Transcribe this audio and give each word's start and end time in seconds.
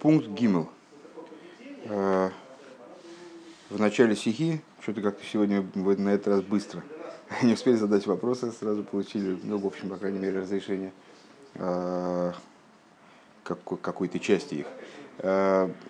Пункт 0.00 0.28
Гимл. 0.28 0.68
В 1.84 2.30
начале 3.70 4.14
стихи, 4.14 4.60
что-то 4.80 5.02
как-то 5.02 5.24
сегодня 5.24 5.66
на 5.74 6.10
этот 6.10 6.28
раз 6.28 6.40
быстро, 6.42 6.84
не 7.42 7.54
успели 7.54 7.74
задать 7.74 8.06
вопросы, 8.06 8.52
сразу 8.52 8.84
получили, 8.84 9.38
ну, 9.42 9.58
в 9.58 9.66
общем, 9.66 9.88
по 9.88 9.96
крайней 9.96 10.20
мере, 10.20 10.40
разрешение 10.40 10.92
какой-то 13.42 14.20
части 14.20 14.54
их. 14.54 14.66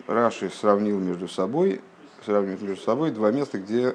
Раши 0.07 0.51
сравнил 0.51 0.99
между 0.99 1.29
собой, 1.29 1.83
сравнивает 2.25 2.63
между 2.63 2.83
собой 2.83 3.11
два 3.11 3.31
места, 3.31 3.59
где 3.59 3.95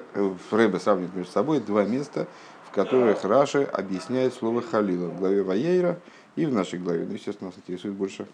Рэбе 0.52 0.80
сравнивает 0.80 1.16
между 1.16 1.32
собой 1.32 1.60
два 1.60 1.86
места, 1.86 2.28
в 2.68 2.72
которых 2.72 3.24
Раши 3.24 3.64
объясняет 3.64 4.36
слово 4.36 4.62
халила 4.62 5.08
в 5.08 5.18
главе 5.18 5.42
Ваейра 5.42 6.00
и 6.36 6.46
в 6.46 6.54
нашей 6.54 6.78
главе. 6.78 7.06
Ну, 7.06 7.14
естественно, 7.14 7.50
нас 7.50 7.58
интересует 7.58 7.96
больше 7.96 8.28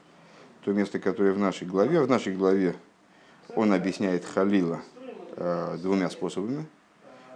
то 0.70 0.74
место, 0.74 1.00
которое 1.00 1.34
в 1.34 1.40
нашей 1.40 1.66
главе. 1.66 2.00
В 2.00 2.08
нашей 2.08 2.36
главе 2.36 2.76
он 3.56 3.74
объясняет 3.74 4.24
халила 4.24 4.82
э, 5.36 5.78
двумя 5.82 6.12
способами. 6.12 6.64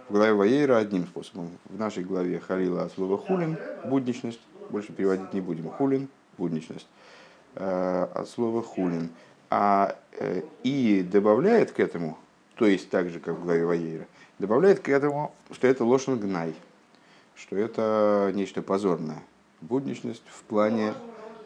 В 0.08 0.12
главе 0.12 0.34
Ваейра 0.34 0.76
одним 0.76 1.04
способом. 1.08 1.50
В 1.64 1.76
нашей 1.76 2.04
главе 2.04 2.38
халила 2.38 2.84
от 2.84 2.92
слова 2.92 3.18
хулин, 3.18 3.58
будничность. 3.86 4.38
Больше 4.70 4.92
переводить 4.92 5.34
не 5.34 5.40
будем. 5.40 5.68
Хулин, 5.68 6.08
будничность. 6.38 6.86
Э, 7.56 8.06
от 8.14 8.28
слова 8.28 8.62
хулин. 8.62 9.10
А, 9.50 9.96
э, 10.12 10.42
и 10.62 11.02
добавляет 11.02 11.72
к 11.72 11.80
этому, 11.80 12.16
то 12.54 12.66
есть 12.66 12.88
так 12.88 13.10
же, 13.10 13.18
как 13.18 13.34
в 13.34 13.42
главе 13.42 13.66
Ваейра, 13.66 14.06
добавляет 14.38 14.78
к 14.78 14.88
этому, 14.88 15.34
что 15.50 15.66
это 15.66 15.84
лошен 15.84 16.20
гнай, 16.20 16.54
что 17.34 17.56
это 17.56 18.30
нечто 18.32 18.62
позорное. 18.62 19.24
Будничность 19.60 20.22
в 20.28 20.44
плане 20.44 20.94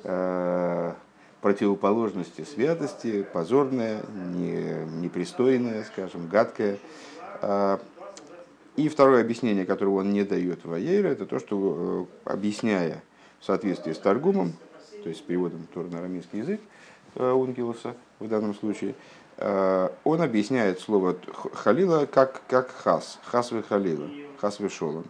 э, 0.04 0.92
противоположности 1.40 2.42
святости, 2.42 3.26
позорная, 3.32 4.02
не, 4.34 4.84
непристойная, 5.00 5.84
скажем, 5.84 6.28
гадкая. 6.28 6.78
А, 7.40 7.80
и 8.78 8.88
второе 8.88 9.22
объяснение, 9.22 9.66
которое 9.66 9.90
он 9.90 10.12
не 10.12 10.22
дает 10.22 10.64
Ваейра, 10.64 11.08
это 11.08 11.26
то, 11.26 11.40
что 11.40 12.06
э, 12.24 12.30
объясняя 12.32 13.02
в 13.40 13.44
соответствии 13.44 13.92
с 13.92 13.98
Таргумом, 13.98 14.52
то 15.02 15.08
есть 15.08 15.18
с 15.18 15.22
переводом 15.22 15.66
Тора 15.74 15.88
на 15.88 15.98
арамейский 15.98 16.38
язык 16.38 16.60
э, 17.16 17.28
Ункилуса 17.28 17.96
в 18.20 18.28
данном 18.28 18.54
случае, 18.54 18.94
э, 19.36 19.88
он 20.04 20.22
объясняет 20.22 20.78
слово 20.78 21.16
халила 21.54 22.06
как, 22.06 22.42
как 22.46 22.70
хас, 22.70 23.18
хас 23.24 23.50
вы 23.50 23.64
халила, 23.64 24.08
хас 24.40 24.60
вы 24.60 24.68
шолом. 24.68 25.04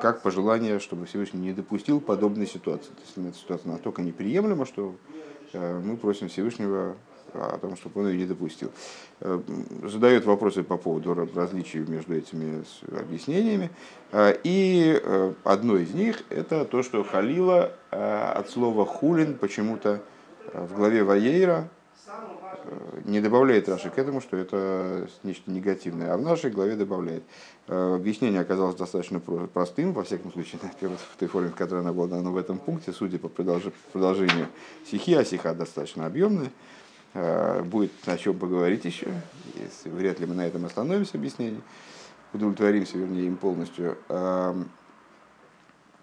Как 0.00 0.22
пожелание, 0.22 0.78
чтобы 0.78 1.06
Всевышний 1.06 1.40
не 1.40 1.52
допустил 1.52 2.00
подобной 2.00 2.46
ситуации. 2.46 2.90
То 2.90 3.00
есть 3.00 3.16
эта 3.16 3.36
ситуация 3.36 3.72
настолько 3.72 4.02
неприемлема, 4.02 4.66
что 4.66 4.94
мы 5.54 5.96
просим 5.96 6.28
Всевышнего 6.28 6.96
о 7.34 7.58
том, 7.58 7.76
чтобы 7.76 8.02
он 8.02 8.08
ее 8.08 8.18
не 8.18 8.26
допустил. 8.26 8.70
Э, 9.20 9.40
задает 9.84 10.26
вопросы 10.26 10.62
по 10.62 10.76
поводу 10.76 11.14
различий 11.34 11.80
между 11.80 12.14
этими 12.14 12.62
объяснениями. 12.98 13.70
И 14.44 15.02
одно 15.44 15.78
из 15.78 15.94
них 15.94 16.22
это 16.28 16.66
то, 16.66 16.82
что 16.82 17.02
Халила 17.02 17.72
от 17.90 18.50
слова 18.50 18.84
хулин 18.84 19.38
почему-то 19.38 20.02
в 20.52 20.74
главе 20.74 21.04
Ваейра 21.04 21.70
не 23.04 23.20
добавляет 23.20 23.68
Раши 23.68 23.90
к 23.90 23.98
этому, 23.98 24.20
что 24.20 24.36
это 24.36 25.08
нечто 25.22 25.50
негативное, 25.50 26.12
а 26.12 26.16
в 26.16 26.22
нашей 26.22 26.50
главе 26.50 26.76
добавляет. 26.76 27.22
Э, 27.68 27.94
объяснение 27.96 28.40
оказалось 28.40 28.76
достаточно 28.76 29.20
простым, 29.20 29.92
во 29.92 30.02
всяком 30.04 30.32
случае, 30.32 30.60
в 30.80 31.16
той 31.18 31.28
форме, 31.28 31.50
в 31.50 31.54
которой 31.54 31.80
она 31.80 31.92
была 31.92 32.08
дана 32.08 32.30
в 32.30 32.36
этом 32.36 32.58
пункте, 32.58 32.92
судя 32.92 33.18
по 33.18 33.28
продолжению 33.28 34.48
стихи, 34.86 35.14
а 35.14 35.24
стиха 35.24 35.54
достаточно 35.54 36.06
объемная. 36.06 36.50
Э, 37.14 37.62
будет 37.62 37.92
о 38.06 38.16
чем 38.16 38.38
поговорить 38.38 38.84
еще, 38.84 39.08
если 39.54 39.88
вряд 39.88 40.20
ли 40.20 40.26
мы 40.26 40.34
на 40.34 40.46
этом 40.46 40.64
остановимся 40.64 41.18
объяснение, 41.18 41.60
удовлетворимся, 42.32 42.98
вернее, 42.98 43.26
им 43.26 43.36
полностью. 43.36 43.98
Эм, 44.08 44.70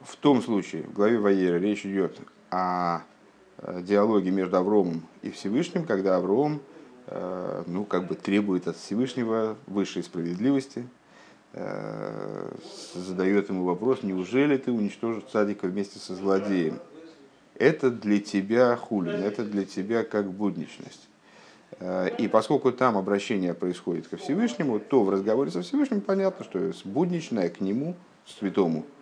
в 0.02 0.16
том 0.18 0.42
случае, 0.42 0.84
в 0.84 0.94
главе 0.94 1.20
Ваера 1.20 1.58
речь 1.58 1.86
идет 1.86 2.20
о 2.52 3.00
Э, 3.00 3.19
диалоге 3.82 4.32
между 4.32 4.58
Авромом 4.58 5.04
и 5.22 5.32
Всевышним, 5.32 5.86
когда 5.86 6.16
Авром 6.16 6.62
э, 7.08 7.64
ну, 7.68 7.84
как 7.84 8.08
бы 8.08 8.16
требует 8.16 8.68
от 8.68 8.78
Всевышнего 8.78 9.58
высшей 9.68 10.04
справедливости, 10.04 10.88
э, 11.54 12.52
задает 12.94 13.50
ему 13.50 13.66
вопрос, 13.66 14.04
неужели 14.04 14.58
ты 14.58 14.72
уничтожишь 14.72 15.24
цадика 15.32 15.68
вместе 15.68 16.00
со 16.00 16.16
злодеем? 16.16 16.80
Это 17.56 17.92
для 17.92 18.20
тебя 18.20 18.76
хулин, 18.78 19.22
это 19.22 19.44
для 19.44 19.66
тебя 19.66 20.04
как 20.04 20.32
будничность. 20.32 21.10
И 22.18 22.30
поскольку 22.32 22.72
там 22.72 22.98
обращение 22.98 23.54
происходит 23.54 24.08
ко 24.08 24.16
Всевышнему, 24.16 24.80
то 24.80 25.04
в 25.04 25.10
разговоре 25.10 25.52
со 25.52 25.62
Всевышним 25.62 26.02
понятно, 26.02 26.46
что 26.46 26.72
будничное 26.86 27.50
к 27.50 27.60
нему, 27.60 27.96
святому, 28.26 28.86
Э, 28.86 28.99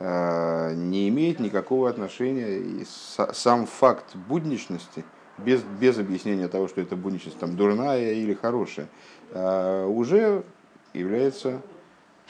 не 0.00 1.08
имеет 1.08 1.40
никакого 1.40 1.90
отношения. 1.90 2.58
И 2.58 2.84
сам 3.32 3.66
факт 3.66 4.14
будничности, 4.14 5.04
без, 5.38 5.62
без 5.62 5.98
объяснения 5.98 6.48
того, 6.48 6.68
что 6.68 6.80
это 6.80 6.96
будничность 6.96 7.38
там, 7.38 7.56
дурная 7.56 8.12
или 8.12 8.34
хорошая, 8.34 8.88
э, 9.30 9.84
уже 9.86 10.44
является 10.92 11.62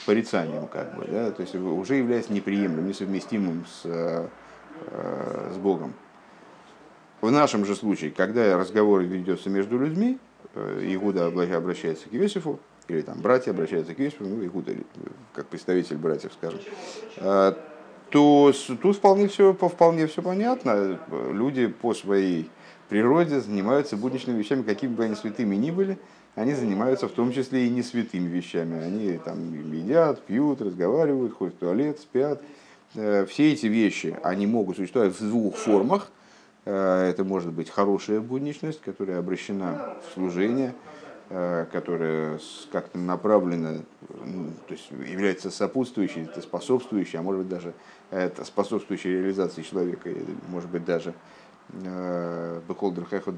порицанием, 0.05 0.67
как 0.67 0.95
бы, 0.95 1.05
да? 1.05 1.31
то 1.31 1.41
есть 1.41 1.55
уже 1.55 1.95
является 1.95 2.31
неприемлемым, 2.33 2.87
несовместимым 2.87 3.65
с, 3.65 3.81
э, 3.85 4.27
с 5.53 5.57
Богом. 5.57 5.93
В 7.21 7.31
нашем 7.31 7.65
же 7.65 7.75
случае, 7.75 8.11
когда 8.11 8.57
разговор 8.57 9.01
ведется 9.01 9.49
между 9.49 9.77
людьми, 9.77 10.17
Игуда 10.55 11.27
обращается 11.27 12.07
к 12.07 12.13
Иосифу, 12.13 12.59
или 12.89 13.01
там 13.01 13.19
братья 13.19 13.51
обращаются 13.51 13.93
к 13.93 13.99
Иосифу, 13.99 14.25
ну, 14.25 14.43
Игуда, 14.45 14.73
как 15.33 15.47
представитель 15.47 15.97
братьев, 15.97 16.31
скажем, 16.33 16.59
а, 17.17 17.57
то 18.09 18.51
тут 18.81 18.95
вполне 18.95 19.27
все, 19.27 19.53
вполне 19.53 20.07
все 20.07 20.21
понятно. 20.21 20.99
Люди 21.31 21.67
по 21.67 21.93
своей 21.93 22.49
природе 22.89 23.39
занимаются 23.39 23.97
будничными 23.97 24.39
вещами, 24.39 24.63
какими 24.63 24.93
бы 24.93 25.03
они 25.03 25.15
святыми 25.15 25.55
ни 25.55 25.69
были, 25.69 25.97
они 26.35 26.53
занимаются 26.53 27.07
в 27.07 27.11
том 27.11 27.31
числе 27.31 27.67
и 27.67 27.69
не 27.69 27.83
святыми 27.83 28.27
вещами. 28.27 28.81
Они 28.81 29.17
там 29.17 29.53
едят, 29.71 30.21
пьют, 30.25 30.61
разговаривают, 30.61 31.33
ходят 31.33 31.55
в 31.55 31.57
туалет, 31.59 31.99
спят. 31.99 32.41
Э, 32.95 33.25
все 33.25 33.51
эти 33.51 33.67
вещи, 33.67 34.17
они 34.23 34.47
могут 34.47 34.77
существовать 34.77 35.19
в 35.19 35.29
двух 35.29 35.55
формах. 35.55 36.09
Э, 36.65 37.09
это 37.09 37.23
может 37.23 37.51
быть 37.51 37.69
хорошая 37.69 38.21
будничность, 38.21 38.81
которая 38.81 39.19
обращена 39.19 39.97
в 40.07 40.13
служение– 40.15 40.73
которая 41.29 42.39
как-то 42.71 42.97
направлена, 42.97 43.83
ну, 44.25 44.47
то 44.67 44.73
есть 44.73 44.89
является 44.89 45.51
сопутствующей, 45.51 46.23
это 46.23 46.41
способствующей, 46.41 47.19
а 47.19 47.21
может 47.21 47.41
быть 47.41 47.49
даже 47.49 47.73
это 48.09 48.43
способствующей 48.43 49.11
реализации 49.11 49.61
человека, 49.61 50.09
может 50.47 50.71
быть 50.71 50.85
даже 50.85 51.13
э, 51.71 52.61
Бехолдер 52.67 53.05
Хехо 53.05 53.31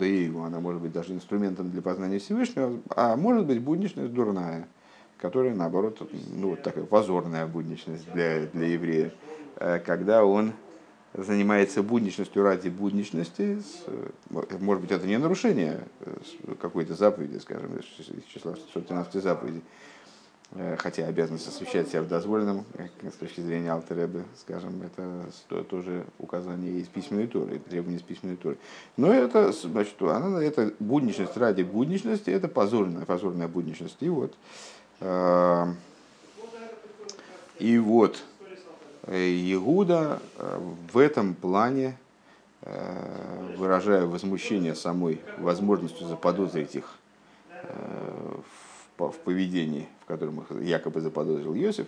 она 0.46 0.62
может 0.62 0.82
быть 0.82 0.94
даже 0.94 1.12
инструментом 1.14 1.70
для 1.70 1.82
познания 1.82 2.20
Всевышнего, 2.20 2.80
а 2.96 3.18
может 3.18 3.46
быть 3.46 3.62
будничность 3.62 4.14
дурная, 4.14 4.70
которая 5.18 5.54
наоборот, 5.54 6.02
ну 6.32 6.52
вот 6.52 6.64
такая 6.64 6.86
позорная 6.86 7.46
будничность 7.46 8.10
для, 8.14 8.46
для 8.54 8.68
еврея, 8.68 9.12
э, 9.58 9.80
когда 9.80 10.24
он 10.24 10.54
занимается 11.14 11.84
будничностью 11.84 12.44
ради 12.44 12.70
будничности, 12.70 13.62
может 14.30 14.82
быть, 14.82 14.92
это 14.92 15.06
не 15.06 15.18
нарушение 15.18 15.82
э, 16.00 16.56
какой-то 16.60 16.94
заповеди, 16.94 17.38
скажем, 17.40 17.76
из 17.78 18.24
числа 18.34 18.56
113 18.56 19.22
заповедей, 19.22 19.62
э, 20.52 20.78
хотя 20.78 21.06
обязанность 21.06 21.48
освещать 21.48 21.90
себя 21.90 22.02
в 22.04 22.08
дозволенном, 22.08 22.66
с 23.04 23.16
точки 23.16 23.42
зрения 23.42 23.74
Алтеребе, 23.74 24.24
скажем, 24.40 24.82
это 24.82 25.64
тоже 25.64 26.06
указание 26.18 26.80
из 26.80 26.88
письменной 26.88 27.28
туры, 27.28 27.60
требование 27.60 28.00
из 28.00 28.04
письменной 28.04 28.38
туры. 28.38 28.58
Но 28.96 29.14
это, 29.14 29.52
значит, 29.52 30.02
она, 30.02 30.42
это 30.42 30.74
будничность 30.80 31.36
ради 31.36 31.64
будничности, 31.64 32.30
это 32.30 32.48
позорная, 32.48 33.06
позорная 33.06 33.50
будничность. 33.50 33.98
И 34.00 34.08
вот, 34.08 34.34
э, 35.02 35.66
и 37.60 37.78
вот, 37.78 38.24
Иуда 39.08 40.22
э, 40.38 40.60
в 40.94 40.98
этом 40.98 41.34
плане, 41.34 41.98
э, 42.62 43.56
выражая 43.58 44.06
возмущение 44.06 44.76
самой 44.76 45.20
возможностью 45.40 46.08
заподозрить 46.08 46.76
их 46.76 46.98
э, 47.52 48.36
в 48.98 49.14
поведении, 49.24 49.88
в 50.04 50.06
котором 50.06 50.42
их 50.42 50.52
якобы 50.62 51.02
заподозрил 51.02 51.56
Иосиф, 51.56 51.88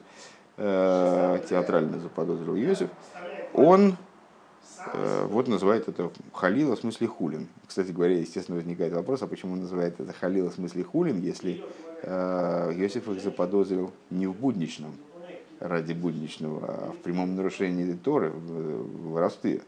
театрально 0.57 1.99
заподозрил 1.99 2.55
Иосиф, 2.55 2.89
он 3.53 3.97
вот 5.25 5.47
называет 5.47 5.87
это 5.87 6.11
халила 6.33 6.75
в 6.75 6.79
смысле 6.79 7.05
хулин. 7.05 7.47
Кстати 7.67 7.91
говоря, 7.91 8.17
естественно, 8.17 8.57
возникает 8.57 8.93
вопрос, 8.93 9.21
а 9.21 9.27
почему 9.27 9.53
он 9.53 9.59
называет 9.61 9.99
это 9.99 10.11
халила 10.11 10.49
в 10.49 10.55
смысле 10.55 10.83
хулин, 10.83 11.21
если 11.21 11.63
Иосиф 12.03 13.07
их 13.07 13.21
заподозрил 13.21 13.91
не 14.09 14.25
в 14.25 14.33
будничном, 14.33 14.95
ради 15.63 15.93
будничного, 15.93 16.65
а 16.67 16.91
в 16.91 16.97
прямом 16.97 17.35
нарушении 17.35 17.93
Торы, 17.93 18.29
в 18.29 19.11
воровстве. 19.11 19.61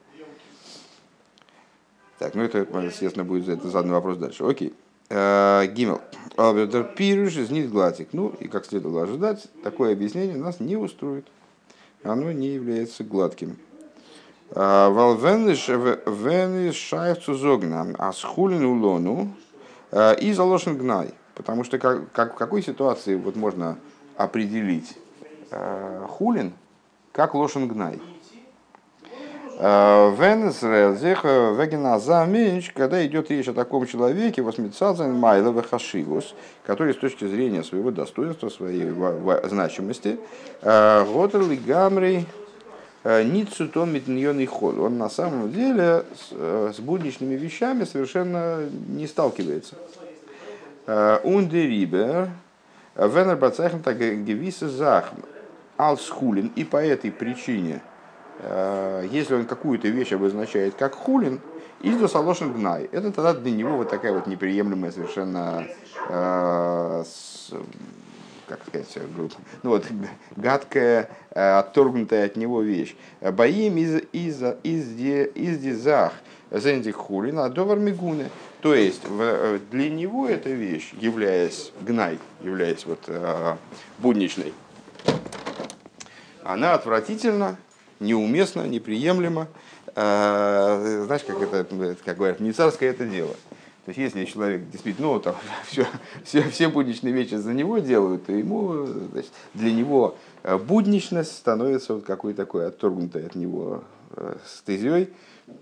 Так, 2.20 2.36
ну 2.36 2.44
это, 2.44 2.60
естественно, 2.82 3.24
будет 3.24 3.48
это 3.48 3.70
задан 3.70 3.92
вопрос 3.92 4.18
дальше. 4.18 4.44
Окей. 4.44 4.74
Э, 5.10 5.66
Гимел. 5.68 6.02
Албердер 6.36 6.84
Пируш 6.84 7.38
из 7.38 7.50
Нидглатик. 7.50 8.10
Ну, 8.12 8.34
и 8.40 8.48
как 8.48 8.66
следовало 8.66 9.04
ожидать, 9.04 9.48
такое 9.64 9.94
объяснение 9.94 10.36
нас 10.38 10.60
не 10.60 10.76
устроит. 10.76 11.28
Оно 12.04 12.32
не 12.32 12.50
является 12.50 13.04
гладким. 13.04 13.58
Э, 14.52 14.90
Вал 14.90 15.16
вениш 15.16 16.76
шайфцу 16.76 17.36
зогна, 17.36 17.88
а 17.98 18.12
схулин 18.12 18.66
улону 18.66 19.34
э, 19.92 20.20
и 20.20 20.34
заложен 20.34 20.78
гнай. 20.78 21.14
Потому 21.36 21.64
что 21.64 21.80
как, 21.80 22.12
как, 22.12 22.36
в 22.36 22.38
какой 22.38 22.62
ситуации 22.62 23.16
вот 23.16 23.36
можно 23.36 23.78
определить 24.18 24.98
хулин 26.08 26.54
как 27.12 27.34
лошен 27.34 27.68
гнай? 27.68 28.00
Венесрелзих 29.58 31.24
вегеназа 31.24 32.26
меньш, 32.26 32.72
когда 32.76 33.06
идет 33.06 33.32
речь 33.32 33.48
о 33.48 33.54
таком 33.54 33.86
человеке, 33.88 34.42
восьмицазен 34.42 35.14
майловы 35.14 35.64
хашивус, 35.64 36.36
который 36.66 36.94
с 36.94 36.98
точки 36.98 37.26
зрения 37.26 37.64
своего 37.64 37.90
достоинства, 37.92 38.50
своей 38.50 38.92
значимости, 39.48 40.20
готер 40.62 41.46
гамрей 41.66 42.28
ницутон 43.06 43.94
метньонный 43.94 44.46
ход. 44.46 44.78
Он 44.78 44.98
на 44.98 45.10
самом 45.10 45.50
деле 45.54 46.04
с 46.32 46.80
будничными 46.80 47.36
вещами 47.36 47.86
совершенно 47.86 48.68
не 48.90 49.08
сталкивается. 49.08 49.76
Ундерибер, 51.24 52.30
венер 52.98 53.38
бацахм 53.38 53.80
так 53.80 53.98
гевиса 53.98 54.68
зах, 54.68 55.14
алсхулин, 55.78 56.52
и 56.56 56.64
по 56.64 56.78
этой 56.78 57.12
причине– 57.12 57.82
Э, 58.40 59.08
если 59.12 59.36
он 59.36 59.46
какую-то 59.46 59.88
вещь 59.88 60.12
обозначает 60.12 60.76
как 60.76 60.96
хулин, 60.96 61.40
из 61.82 62.10
салошен 62.10 62.54
гнай, 62.54 62.90
это 62.92 63.12
тогда 63.12 63.34
для 63.34 63.52
него 63.52 63.78
вот 63.78 63.90
такая 63.90 64.14
вот 64.14 64.28
неприемлемая 64.28 64.92
совершенно, 64.92 65.66
э, 66.10 67.04
как 68.48 68.60
сказать, 68.68 68.98
ну 69.64 69.70
вот, 69.70 69.86
гадкая, 70.36 71.10
э, 71.32 71.58
отторгнутая 71.58 72.26
от 72.26 72.36
него 72.36 72.62
вещь. 72.62 72.96
Боим 73.22 73.78
из, 73.78 74.02
из, 74.12 74.42
из, 74.64 75.00
из 75.00 75.60
дизах 75.60 76.14
зендик 76.52 76.96
хулин, 76.96 77.40
а 77.40 77.50
довар 77.50 77.78
мигуны. 77.78 78.30
То 78.62 78.74
есть 78.74 79.04
для 79.72 79.90
него 79.90 80.28
эта 80.28 80.50
вещь, 80.50 80.92
являясь 81.00 81.72
гнай, 81.82 82.18
являясь 82.42 82.86
вот 82.86 83.08
будничной, 84.00 84.54
она 86.46 86.74
отвратительна, 86.76 87.58
неуместно, 88.00 88.68
неприемлемо. 88.68 89.48
А, 89.96 91.04
знаешь, 91.06 91.24
как 91.24 91.42
это, 91.42 91.96
как 92.06 92.18
говорят, 92.18 92.40
не 92.40 92.52
царское 92.52 92.90
это 92.90 93.06
дело. 93.06 93.36
То 93.86 93.90
есть, 93.90 94.00
если 94.00 94.26
человек 94.26 94.70
действительно, 94.70 95.08
ну, 95.08 95.20
там, 95.20 95.36
все, 95.68 95.86
все, 96.24 96.44
все 96.50 96.70
будничные 96.70 97.14
вещи 97.14 97.36
за 97.36 97.54
него 97.54 97.80
делают, 97.80 98.26
то 98.26 98.32
ему, 98.32 98.86
значит, 98.86 99.32
для 99.54 99.72
него 99.72 100.16
э, 100.44 100.58
будничность 100.58 101.36
становится 101.36 101.96
вот 101.96 102.04
какой-то 102.04 102.38
такой 102.38 102.68
отторгнутой 102.68 103.26
от 103.26 103.36
него 103.36 103.84
э, 104.12 104.36
стезей. 104.46 105.10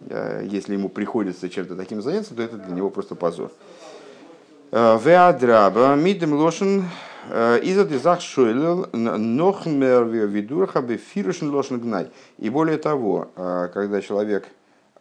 Э, 0.10 0.46
если 0.50 0.74
ему 0.74 0.90
приходится 0.90 1.50
чем-то 1.50 1.76
таким 1.76 2.02
заняться, 2.02 2.34
то 2.34 2.42
это 2.42 2.58
для 2.58 2.74
него 2.76 2.90
просто 2.90 3.16
позор. 3.16 3.52
Веадраба, 4.72 5.94
мидем 5.96 6.34
лошен, 6.34 6.86
из 7.30 7.88
дизах 7.88 8.20
шойлел 8.22 8.88
нох 8.92 9.66
мерве 9.66 10.26
видурха 10.26 10.82
бефирушен 10.82 11.52
лошен 11.52 11.80
гнай. 11.80 12.12
И 12.38 12.50
более 12.50 12.78
того, 12.78 13.30
э, 13.36 13.70
когда 13.74 14.02
человек 14.02 14.48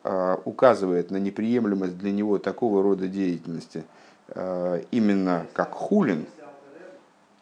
э, 0.05 0.37
указывает 0.45 1.11
на 1.11 1.17
неприемлемость 1.17 1.99
для 1.99 2.13
него 2.13 2.39
такого 2.39 2.83
рода 2.83 3.09
деятельности, 3.09 3.85
э, 4.29 4.83
именно 4.93 5.47
как 5.53 5.73
хулин, 5.73 6.27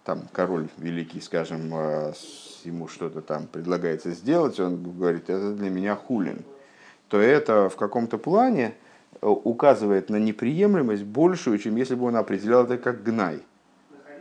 там 0.05 0.23
король 0.33 0.69
великий, 0.79 1.21
скажем, 1.21 1.73
ему 2.65 2.89
что-то 2.89 3.21
там 3.21 3.47
предлагается 3.47 4.13
сделать, 4.13 4.59
он 4.59 4.83
говорит, 4.83 5.29
это 5.29 5.53
для 5.53 5.69
меня 5.69 5.95
хулин, 5.95 6.43
то 7.09 7.21
это 7.21 7.69
в 7.69 7.77
каком-то 7.77 8.17
плане 8.17 8.75
указывает 9.21 10.09
на 10.09 10.17
неприемлемость 10.17 11.05
большую, 11.05 11.59
чем 11.59 11.77
если 11.77 11.95
бы 11.95 12.07
он 12.07 12.17
определял 12.17 12.65
это 12.65 12.79
как 12.79 13.03
гнай 13.03 13.43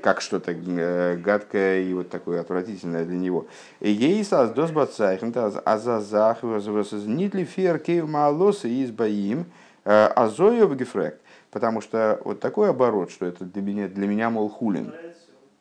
как 0.02 0.22
что-то 0.22 0.52
э, 0.52 1.18
гадкое 1.18 1.82
и 1.82 1.94
вот 1.94 2.10
такое 2.10 2.42
отвратительное 2.42 3.06
для 3.06 3.18
него. 3.18 3.48
Ей 3.80 4.24
создос 4.24 4.72
бацайхн, 4.72 5.32
а 5.36 5.78
за 5.78 6.00
зах 6.00 6.44
нитли 6.44 7.44
ферки 7.44 8.02
малосы 8.02 8.70
из 8.70 8.92
боим, 8.92 9.46
э, 9.86 10.06
азоев 10.06 10.76
гефрект. 10.76 11.22
Потому 11.52 11.82
что 11.82 12.22
вот 12.24 12.40
такой 12.40 12.70
оборот, 12.70 13.12
что 13.12 13.26
это 13.26 13.44
для 13.44 13.62
меня, 13.62 13.88
для 13.88 14.08
меня 14.08 14.30
мол, 14.30 14.50
хулин. 14.50 14.94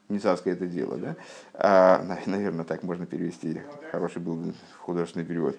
Не 0.09 0.19
царское 0.19 0.53
это 0.53 0.67
дело, 0.67 0.97
да? 0.97 1.17
А, 1.55 2.17
наверное, 2.27 2.65
так 2.65 2.83
можно 2.83 3.05
перевести. 3.05 3.61
Хороший 3.93 4.23
был 4.23 4.55
художественный 4.79 5.27
перевод. 5.27 5.57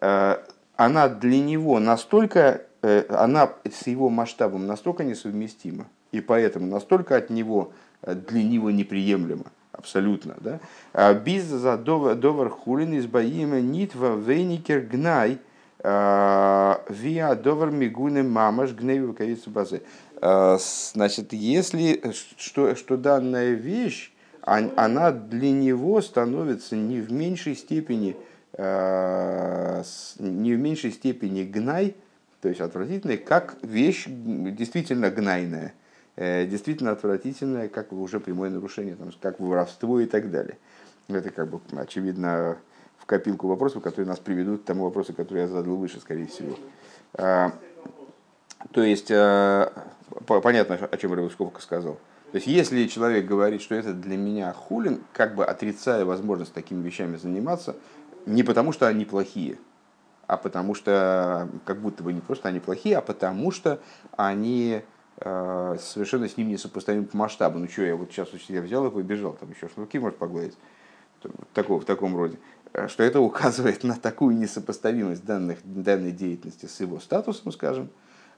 А, 0.00 0.42
она 0.76 1.08
для 1.08 1.38
него 1.40 1.78
настолько, 1.78 2.62
она 2.80 3.52
с 3.70 3.86
его 3.86 4.08
масштабом 4.08 4.66
настолько 4.66 5.04
несовместима, 5.04 5.86
и 6.12 6.22
поэтому 6.22 6.66
настолько 6.66 7.16
от 7.16 7.28
него 7.28 7.72
для 8.02 8.42
него 8.42 8.70
неприемлемо. 8.70 9.46
Абсолютно. 9.72 10.36
Да? 10.40 10.60
А 10.92 11.14
Без 11.14 11.44
за 11.44 11.76
довар 11.76 12.50
хулин 12.50 12.94
из 12.94 13.06
боима 13.06 13.60
нитва 13.60 14.16
вейникер 14.16 14.80
гнай 14.80 15.38
а, 15.82 16.82
виа 16.88 17.34
довар 17.34 17.70
мигуны 17.70 18.22
мамаш 18.22 18.72
гневи 18.72 19.12
кавицу 19.14 19.50
базы. 19.50 19.82
А, 20.20 20.58
значит, 20.58 21.32
если 21.32 22.02
что, 22.36 22.74
что 22.74 22.96
данная 22.96 23.52
вещь, 23.52 24.12
она 24.42 25.12
для 25.12 25.50
него 25.50 26.00
становится 26.02 26.76
не 26.76 27.00
в 27.00 27.12
меньшей 27.12 27.54
степени 27.54 28.16
не 28.58 30.54
в 30.54 30.58
меньшей 30.58 30.92
степени 30.92 31.44
гнай, 31.44 31.94
то 32.40 32.48
есть 32.48 32.60
отвратительной, 32.60 33.16
как 33.16 33.56
вещь 33.62 34.04
действительно 34.08 35.10
гнайная. 35.10 35.72
Э, 36.20 36.44
действительно 36.44 36.90
отвратительное, 36.90 37.68
как 37.68 37.94
уже 37.94 38.20
прямое 38.20 38.50
нарушение, 38.50 38.94
там, 38.94 39.10
как 39.22 39.40
воровство 39.40 40.00
и 40.00 40.06
так 40.06 40.30
далее. 40.30 40.58
Это 41.08 41.30
как 41.30 41.48
бы 41.48 41.60
очевидно 41.78 42.58
в 42.98 43.06
копилку 43.06 43.48
вопросов, 43.48 43.82
которые 43.82 44.06
нас 44.06 44.18
приведут 44.18 44.60
к 44.60 44.64
тому 44.66 44.84
вопросу, 44.84 45.14
который 45.14 45.38
я 45.38 45.48
задал 45.48 45.76
выше, 45.76 45.98
скорее 45.98 46.26
всего. 46.26 46.58
А, 47.14 47.52
то 48.72 48.82
есть, 48.82 49.10
а, 49.10 49.72
понятно, 50.26 50.74
о 50.74 50.96
чем 50.98 51.14
Рыбусковка 51.14 51.62
сказал. 51.62 51.94
То 52.32 52.36
есть, 52.36 52.46
если 52.46 52.86
человек 52.86 53.24
говорит, 53.24 53.62
что 53.62 53.74
это 53.74 53.94
для 53.94 54.18
меня 54.18 54.52
хулин, 54.52 55.02
как 55.14 55.34
бы 55.34 55.46
отрицая 55.46 56.04
возможность 56.04 56.52
такими 56.52 56.82
вещами 56.82 57.16
заниматься, 57.16 57.76
не 58.26 58.42
потому 58.42 58.72
что 58.72 58.86
они 58.86 59.06
плохие, 59.06 59.56
а 60.26 60.36
потому 60.36 60.74
что, 60.74 61.48
как 61.64 61.80
будто 61.80 62.02
бы 62.02 62.12
не 62.12 62.20
просто 62.20 62.50
они 62.50 62.60
плохие, 62.60 62.98
а 62.98 63.00
потому 63.00 63.50
что 63.52 63.80
они 64.18 64.82
совершенно 65.20 66.28
с 66.28 66.36
ним 66.36 66.48
не 66.48 66.56
сопоставим 66.56 67.04
по 67.04 67.16
масштабу. 67.16 67.58
Ну 67.58 67.68
что, 67.68 67.82
я 67.82 67.94
вот 67.94 68.10
сейчас 68.10 68.28
я 68.48 68.62
взял 68.62 68.86
и 68.86 68.90
побежал, 68.90 69.34
там 69.34 69.50
еще 69.50 69.68
шнурки 69.68 69.98
может 69.98 70.18
погладить. 70.18 70.56
Такого, 71.52 71.80
в 71.80 71.84
таком 71.84 72.16
роде. 72.16 72.38
Э, 72.72 72.88
что 72.88 73.02
это 73.02 73.20
указывает 73.20 73.84
на 73.84 73.96
такую 73.96 74.36
несопоставимость 74.36 75.24
данных, 75.24 75.58
данной 75.64 76.12
деятельности 76.12 76.66
с 76.66 76.80
его 76.80 77.00
статусом, 77.00 77.52
скажем, 77.52 77.90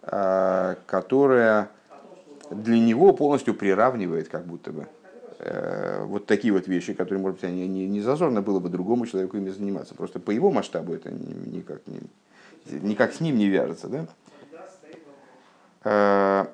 э, 0.02 0.76
которая 0.86 1.70
для 2.50 2.78
него 2.78 3.12
полностью 3.12 3.54
приравнивает 3.54 4.28
как 4.28 4.46
будто 4.46 4.72
бы 4.72 4.86
вот 6.04 6.26
такие 6.26 6.52
вот 6.52 6.68
вещи, 6.68 6.94
которые, 6.94 7.20
может 7.20 7.40
быть, 7.40 7.50
они, 7.50 7.66
не, 7.66 7.88
не 7.88 8.00
зазорно 8.00 8.42
было 8.42 8.60
бы 8.60 8.68
другому 8.68 9.06
человеку 9.06 9.36
ими 9.38 9.50
заниматься. 9.50 9.92
Просто 9.92 10.20
по 10.20 10.30
его 10.30 10.52
масштабу 10.52 10.94
это 10.94 11.10
никак, 11.10 11.80
не, 11.88 11.98
никак 12.70 13.12
с 13.12 13.18
ним 13.18 13.36
не 13.36 13.48
вяжется. 13.48 14.06
Да? 15.82 16.48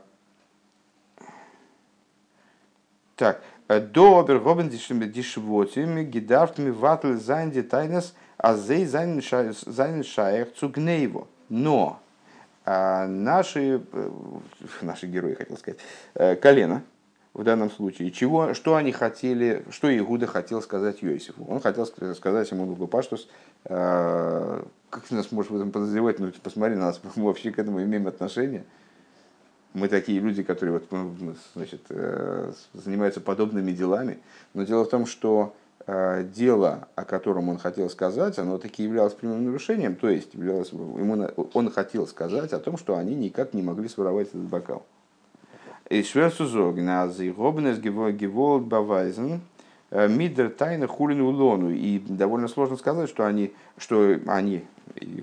Так, 3.18 3.42
до 3.68 4.20
обергобен 4.20 4.68
дишвотим 4.68 6.04
гидарфт 6.04 6.58
ми 6.58 6.70
ватл 6.70 7.14
зайн 7.14 7.50
детайнес, 7.50 8.14
а 8.36 8.56
зей 8.56 8.86
зайн 8.86 10.04
шаях 10.04 10.48
цугнейво. 10.54 11.26
Но 11.48 11.98
а 12.64 13.08
наши, 13.08 13.82
э, 13.92 14.10
наши 14.82 15.06
герои, 15.06 15.34
хотел 15.34 15.56
сказать, 15.56 15.80
э, 16.14 16.36
колено, 16.36 16.84
в 17.34 17.42
данном 17.42 17.72
случае, 17.72 18.12
чего, 18.12 18.54
что 18.54 18.76
они 18.76 18.92
хотели, 18.92 19.64
что 19.70 19.88
Игуда 19.96 20.28
хотел 20.28 20.62
сказать 20.62 21.02
Йосифу. 21.02 21.44
Он 21.48 21.60
хотел 21.60 21.86
сказать 21.86 22.50
ему 22.52 22.66
Лугупаштус, 22.66 23.28
э, 23.64 24.62
как 24.90 25.02
ты 25.02 25.14
нас 25.16 25.32
можешь 25.32 25.50
в 25.50 25.56
этом 25.56 25.72
подозревать, 25.72 26.20
ну 26.20 26.30
посмотри 26.40 26.76
на 26.76 26.86
нас, 26.86 27.00
мы 27.16 27.24
вообще 27.24 27.50
к 27.50 27.58
этому 27.58 27.82
имеем 27.82 28.06
отношение 28.06 28.64
мы 29.74 29.88
такие 29.88 30.20
люди, 30.20 30.42
которые 30.42 30.74
вот, 30.78 30.90
ну, 30.90 31.34
значит, 31.54 31.82
э, 31.90 32.52
занимаются 32.72 33.20
подобными 33.20 33.72
делами. 33.72 34.18
Но 34.54 34.64
дело 34.64 34.84
в 34.84 34.88
том, 34.88 35.06
что 35.06 35.54
дело, 36.34 36.86
о 36.96 37.04
котором 37.06 37.48
он 37.48 37.56
хотел 37.56 37.88
сказать, 37.88 38.38
оно 38.38 38.58
таки 38.58 38.82
являлось 38.82 39.14
прямым 39.14 39.46
нарушением, 39.46 39.96
то 39.96 40.10
есть 40.10 40.34
являлось, 40.34 40.70
ему, 40.70 41.30
он 41.54 41.70
хотел 41.70 42.06
сказать 42.06 42.52
о 42.52 42.58
том, 42.58 42.76
что 42.76 42.98
они 42.98 43.14
никак 43.14 43.54
не 43.54 43.62
могли 43.62 43.88
своровать 43.88 44.28
этот 44.28 44.42
бокал. 44.42 44.84
И 45.88 46.02
бавайзен 48.58 49.40
мидер 49.90 50.50
тайна 50.50 50.86
хулин 50.86 51.22
улону. 51.22 51.70
И 51.70 51.98
довольно 51.98 52.48
сложно 52.48 52.76
сказать, 52.76 53.08
что 53.08 53.24
они, 53.24 53.54
что 53.78 54.18
они 54.26 54.64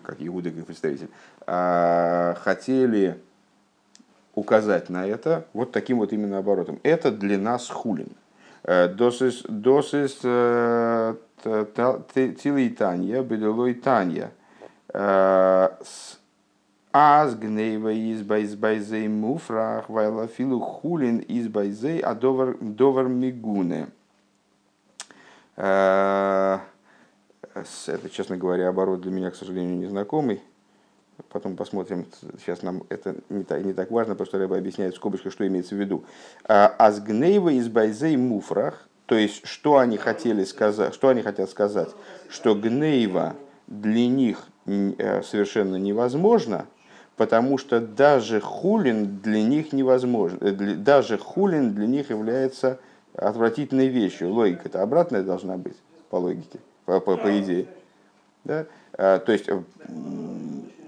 как 0.03 0.15
Иуда, 0.19 0.49
как 0.49 0.65
представитель, 0.65 1.09
хотели 1.45 3.19
указать 4.35 4.89
на 4.89 5.07
это 5.07 5.45
вот 5.53 5.71
таким 5.71 5.97
вот 5.97 6.13
именно 6.13 6.37
оборотом. 6.37 6.79
Это 6.83 7.11
для 7.11 7.37
нас 7.37 7.69
хулин. 7.69 8.09
Досис 8.63 9.43
досис 9.47 10.19
тилей 12.43 12.69
танья, 12.69 13.21
беделой 13.23 13.73
танья. 13.73 14.31
Аз 16.97 17.35
гнейва 17.35 17.91
из 17.91 18.21
байзбайзей 18.21 19.07
муфрах, 19.09 19.89
вайла 19.89 20.27
филу 20.27 20.59
хулин 20.61 21.17
из 21.17 21.49
байзей, 21.49 21.99
а 21.99 22.15
довар 22.15 23.07
мигуне. 23.09 23.87
Это, 25.57 26.61
честно 28.11 28.37
говоря, 28.37 28.69
оборот 28.69 29.01
для 29.01 29.11
меня, 29.11 29.31
к 29.31 29.35
сожалению, 29.35 29.77
незнакомый. 29.77 30.41
Потом 31.29 31.55
посмотрим, 31.55 32.05
сейчас 32.39 32.61
нам 32.61 32.83
это 32.89 33.15
не 33.29 33.43
так, 33.43 33.63
не 33.63 33.73
так 33.73 33.89
важно, 33.91 34.15
потому 34.15 34.27
что 34.27 34.37
Рэба 34.37 34.57
объясняет 34.57 34.93
в 34.93 34.97
скобочках, 34.97 35.31
что 35.31 35.47
имеется 35.47 35.75
в 35.75 35.79
виду. 35.79 36.03
Азгнейва 36.43 37.49
из 37.49 37.69
Байзей 37.69 38.17
Муфрах, 38.17 38.87
то 39.05 39.15
есть, 39.15 39.45
что 39.45 39.77
они 39.77 39.97
хотели 39.97 40.43
сказать, 40.43 40.93
что 40.93 41.09
они 41.09 41.21
хотят 41.21 41.49
сказать, 41.49 41.89
что 42.29 42.55
гнейва 42.55 43.35
для 43.67 44.07
них 44.07 44.45
э, 44.65 45.21
совершенно 45.23 45.75
невозможно, 45.75 46.65
потому 47.15 47.57
что 47.57 47.79
даже 47.79 48.41
хулин 48.41 49.19
для 49.19 49.43
них 49.43 49.73
невозможно, 49.73 50.37
э, 50.41 50.51
даже 50.51 51.17
хулин 51.17 51.73
для 51.73 51.87
них 51.87 52.09
является 52.09 52.79
отвратительной 53.15 53.87
вещью. 53.87 54.33
Логика-то 54.33 54.81
обратная 54.81 55.23
должна 55.23 55.57
быть, 55.57 55.77
по 56.09 56.17
логике, 56.17 56.59
по, 56.85 56.99
по, 56.99 57.15
по 57.15 57.39
идее. 57.39 57.67
Да? 58.43 58.65
А, 58.97 59.19
то 59.19 59.31
есть 59.31 59.49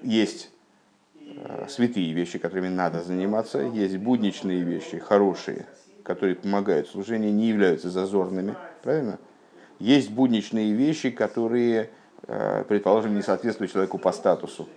есть 0.08 0.50
а, 1.44 1.68
святые 1.68 2.14
вещи, 2.14 2.40
которыми 2.40 2.70
надо 2.70 3.04
заниматься, 3.04 3.60
есть 3.60 3.98
будничные 3.98 4.64
вещи, 4.64 5.00
хорошие, 5.00 5.66
которые 6.04 6.36
помогают 6.36 6.88
служению, 6.88 7.34
не 7.34 7.48
являются 7.48 7.90
зазорными, 7.90 8.56
правильно? 8.84 9.20
Есть 9.80 10.10
будничные 10.10 10.72
вещи, 10.74 11.10
которые, 11.10 11.90
а, 12.24 12.64
предположим, 12.64 13.16
не 13.16 13.22
соответствуют 13.22 13.72
человеку 13.72 13.98
по 13.98 14.12
статусу. 14.14 14.70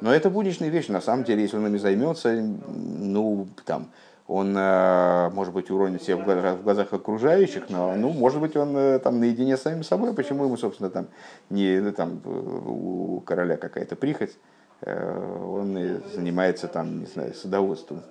Но 0.00 0.14
это 0.14 0.30
будничные 0.30 0.70
вещи, 0.70 0.90
на 0.90 1.00
самом 1.00 1.24
деле, 1.24 1.42
если 1.42 1.56
он 1.56 1.66
ими 1.66 1.76
займется, 1.76 2.32
ну, 2.40 3.48
там, 3.66 3.90
он, 4.28 4.54
э, 4.54 5.30
может 5.30 5.54
быть, 5.54 5.70
уронит 5.70 6.02
себя 6.02 6.18
в 6.18 6.62
глазах, 6.62 6.92
окружающих, 6.92 7.70
но, 7.70 7.94
ну, 7.96 8.10
может 8.10 8.40
быть, 8.40 8.56
он 8.56 8.76
э, 8.76 8.98
там 8.98 9.20
наедине 9.20 9.56
с 9.56 9.62
самим 9.62 9.82
собой, 9.82 10.12
почему 10.12 10.44
ему, 10.44 10.58
собственно, 10.58 10.90
там, 10.90 11.06
не, 11.48 11.80
ну, 11.80 11.92
там, 11.92 12.20
у 12.26 13.22
короля 13.24 13.56
какая-то 13.56 13.96
прихоть, 13.96 14.36
э, 14.82 15.42
он 15.42 16.02
занимается 16.14 16.68
там, 16.68 17.00
не 17.00 17.06
знаю, 17.06 17.32
садоводством. 17.32 18.02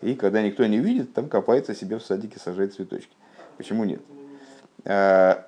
И 0.00 0.14
когда 0.14 0.42
никто 0.42 0.64
не 0.64 0.78
видит, 0.78 1.12
там 1.12 1.28
копается 1.28 1.74
себе 1.74 1.98
в 1.98 2.04
садике, 2.04 2.38
сажает 2.38 2.74
цветочки. 2.74 3.16
Почему 3.56 3.84
нет? 3.84 4.00
А 4.84 5.44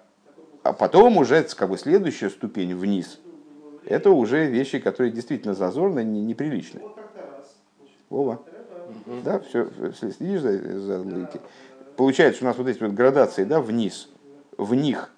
потом 0.78 1.18
уже 1.18 1.42
как 1.56 1.68
бы 1.68 1.78
следующая 1.78 2.30
ступень 2.30 2.74
вниз. 2.74 3.20
Это 3.84 4.10
уже 4.10 4.46
вещи, 4.46 4.80
которые 4.80 5.12
действительно 5.12 5.54
зазорны, 5.54 6.02
неприличны. 6.02 6.80
Вова. 8.08 8.40
Да, 9.06 9.38
все, 9.40 9.70
следишь 9.92 10.40
за, 10.40 10.80
за 10.80 11.00
логикой. 11.00 11.40
Получается, 11.96 12.44
у 12.44 12.46
нас 12.46 12.56
вот 12.58 12.68
эти 12.68 12.82
вот 12.82 12.92
градации, 12.92 13.44
да, 13.44 13.60
вниз. 13.60 14.08
В 14.58 14.74
них 14.74 15.10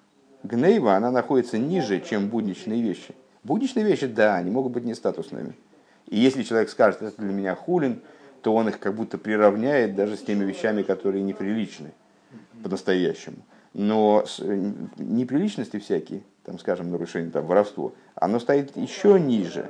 гнейва, 0.43 0.95
она 0.95 1.11
находится 1.11 1.57
ниже, 1.57 2.01
чем 2.01 2.29
будничные 2.29 2.81
вещи. 2.81 3.15
Будничные 3.43 3.85
вещи, 3.85 4.07
да, 4.07 4.35
они 4.35 4.51
могут 4.51 4.73
быть 4.73 4.85
не 4.85 4.93
статусными. 4.93 5.53
И 6.07 6.17
если 6.17 6.43
человек 6.43 6.69
скажет, 6.69 7.01
это 7.01 7.21
для 7.21 7.33
меня 7.33 7.55
хулин, 7.55 8.01
то 8.41 8.53
он 8.53 8.69
их 8.69 8.79
как 8.79 8.95
будто 8.95 9.17
приравняет 9.17 9.95
даже 9.95 10.15
с 10.15 10.21
теми 10.21 10.45
вещами, 10.45 10.83
которые 10.83 11.23
неприличны 11.23 11.91
по-настоящему. 12.63 13.37
Но 13.73 14.25
неприличности 14.97 15.77
всякие, 15.77 16.23
там, 16.43 16.57
скажем, 16.59 16.91
нарушение, 16.91 17.31
там, 17.31 17.45
воровство, 17.45 17.93
оно 18.15 18.39
стоит 18.39 18.75
еще 18.75 19.19
ниже. 19.19 19.69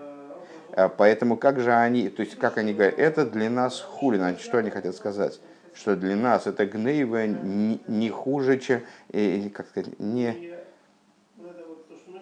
А 0.74 0.90
поэтому 0.90 1.38
как 1.38 1.60
же 1.60 1.74
они, 1.74 2.10
то 2.10 2.22
есть 2.22 2.38
как 2.38 2.58
они 2.58 2.74
говорят, 2.74 2.98
это 3.00 3.26
для 3.26 3.50
нас 3.50 3.80
хулин, 3.80 4.38
что 4.38 4.60
они 4.60 4.70
хотят 4.70 4.96
сказать? 4.96 5.40
Что 5.74 5.96
для 5.96 6.16
нас 6.16 6.48
это 6.48 6.66
гнейва 6.66 7.28
не, 7.28 8.10
хуже, 8.10 8.60
чем, 8.60 8.82
э, 9.12 9.50
как 9.50 9.68
сказать, 9.68 10.00
не, 10.00 10.56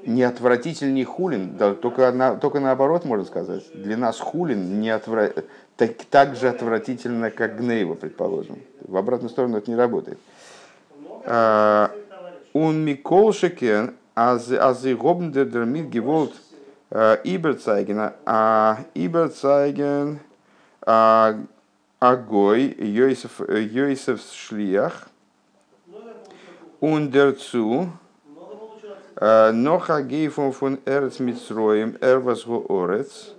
не 0.06 0.24
отвратительней 0.24 1.04
хулин, 1.04 1.58
да, 1.58 1.74
только, 1.74 2.12
на, 2.12 2.36
только 2.36 2.60
наоборот 2.60 3.04
можно 3.06 3.25
сказать. 3.25 3.63
Для 3.74 3.98
нас 3.98 4.20
хулин 4.20 4.80
не 4.80 4.89
отвра... 4.89 5.32
так, 5.75 5.92
так 6.10 6.36
же 6.36 6.50
отвратительно, 6.50 7.32
как 7.32 7.58
гнейва, 7.58 7.96
предположим. 7.96 8.60
В 8.82 8.96
обратную 8.96 9.30
сторону 9.30 9.58
это 9.58 9.70
не 9.70 9.77
работает. 9.77 10.20
А, 11.25 11.92
он 12.54 12.86
миколшекен, 12.86 13.96
аз 14.16 14.50
и 14.86 14.94
гобндер 14.94 15.46
дермит 15.46 15.89
геволт 15.89 16.34
Иберцайген, 16.89 18.13
а 18.25 18.79
Иберцайген 18.94 20.20
Агой 22.00 22.75
Йосиф, 22.79 23.41
Йосиф 23.41 24.22
Шлиях 24.32 25.10
Ундерцу 26.79 27.89
Ноха 29.20 30.01
Гейфон 30.01 30.51
фон 30.53 30.79
Эрц 30.86 31.20
Митсроем 31.20 31.98
Эрвас 32.00 32.46
Орец 32.46 33.34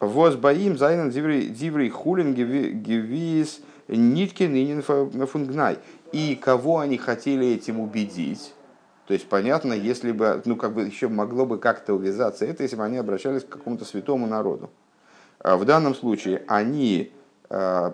Воз 0.00 0.36
Баим 0.36 0.78
Зайнен 0.78 1.10
Диврей 1.10 1.90
Хулин 1.90 2.34
Гевис 2.34 3.60
Ниткин 3.86 4.54
Инин 4.54 4.82
Фунгнай. 4.82 5.78
И 6.10 6.34
кого 6.34 6.78
они 6.78 6.96
хотели 6.96 7.46
этим 7.48 7.78
убедить? 7.80 8.54
То 9.10 9.14
есть 9.14 9.28
понятно, 9.28 9.72
если 9.72 10.12
бы, 10.12 10.40
ну 10.44 10.54
как 10.54 10.72
бы 10.72 10.82
еще 10.82 11.08
могло 11.08 11.44
бы 11.44 11.58
как-то 11.58 11.94
увязаться 11.94 12.44
это, 12.44 12.62
если 12.62 12.76
бы 12.76 12.84
они 12.84 12.96
обращались 12.96 13.42
к 13.42 13.48
какому-то 13.48 13.84
святому 13.84 14.28
народу. 14.28 14.70
А 15.40 15.56
в 15.56 15.64
данном 15.64 15.96
случае 15.96 16.44
они 16.46 17.10
а, 17.48 17.92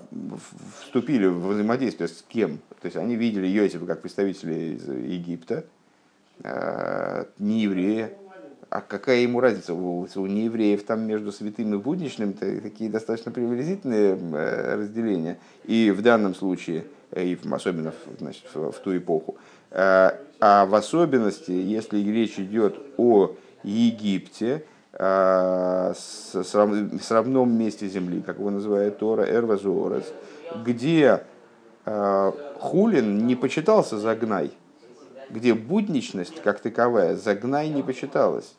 вступили 0.78 1.25
в 1.25 1.46
взаимодействие 1.46 2.08
с 2.08 2.23
кем? 2.28 2.58
То 2.82 2.88
есть 2.88 2.99
они 2.99 3.16
видели 3.16 3.46
Йосифа 3.46 3.87
как 3.87 4.02
представителя 4.02 4.75
из 4.75 4.87
Египта, 4.87 5.64
а, 6.44 7.26
не 7.38 7.62
еврея. 7.62 8.12
А 8.68 8.82
какая 8.82 9.20
ему 9.20 9.40
разница? 9.40 9.73
У, 9.73 10.02
у 10.02 10.26
неевреев 10.26 10.85
там 10.85 11.06
между 11.06 11.32
святым 11.32 11.73
и 11.73 11.78
будничным 11.78 12.35
такие 12.35 12.90
достаточно 12.90 13.32
приблизительные 13.32 14.18
разделения. 14.76 15.38
И 15.64 15.90
в 15.92 16.02
данном 16.02 16.35
случае, 16.35 16.85
и 17.14 17.38
особенно 17.50 17.94
значит, 18.18 18.44
в, 18.52 18.73
в 18.73 18.78
ту 18.80 18.94
эпоху, 18.94 19.38
а 19.70 20.66
в 20.66 20.75
особенности, 20.75 21.50
если 21.50 21.99
речь 21.99 22.38
идет 22.38 22.78
о 22.96 23.32
Египте, 23.62 24.64
а, 24.99 25.92
с 25.94 27.11
равном 27.11 27.52
месте 27.52 27.87
земли, 27.88 28.23
как 28.23 28.38
его 28.38 28.50
называют 28.50 28.99
Тора, 28.99 29.26
Эрвазуорес, 29.28 30.04
где 30.64 31.25
а, 31.85 32.32
хулин 32.58 33.26
не 33.26 33.35
почитался 33.35 33.99
за 33.99 34.14
гнай, 34.14 34.52
где 35.30 35.52
будничность 35.52 36.40
как 36.42 36.61
таковая 36.61 37.16
за 37.16 37.35
гнай 37.35 37.68
не 37.68 37.82
почиталась. 37.82 38.54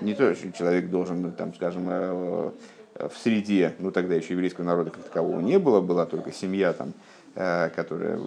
Не 0.00 0.14
то, 0.14 0.34
что 0.34 0.52
человек 0.52 0.88
должен, 0.90 1.22
ну, 1.22 1.32
там, 1.32 1.54
скажем, 1.54 1.86
э, 1.88 2.50
в 2.94 3.16
среде, 3.16 3.74
ну 3.78 3.90
тогда 3.90 4.14
еще 4.14 4.34
еврейского 4.34 4.66
народа 4.66 4.90
как 4.90 5.04
такового 5.04 5.40
не 5.40 5.58
было, 5.58 5.80
была 5.80 6.04
только 6.04 6.30
семья 6.30 6.74
там, 6.74 6.92
Э, 6.92 7.07
которая 7.38 8.18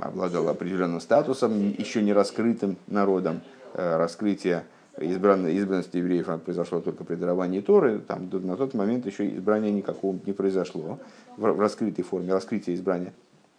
обладала 0.00 0.52
определенным 0.52 1.00
статусом, 1.00 1.74
еще 1.76 2.02
не 2.02 2.14
раскрытым 2.14 2.78
народом. 2.86 3.42
Э, 3.74 3.98
раскрытие 3.98 4.64
избран... 4.98 5.46
избранности 5.48 5.98
евреев 5.98 6.26
произошло 6.42 6.80
только 6.80 7.04
при 7.04 7.16
даровании 7.16 7.60
Торы. 7.60 7.98
Там, 7.98 8.30
на 8.32 8.56
тот 8.56 8.72
момент 8.72 9.04
еще 9.04 9.28
избрания 9.28 9.70
никакого 9.70 10.18
не 10.24 10.32
произошло 10.32 10.98
в 11.36 11.60
раскрытой 11.60 12.04
форме, 12.04 12.32
раскрытие 12.32 12.76
избрания. 12.76 13.12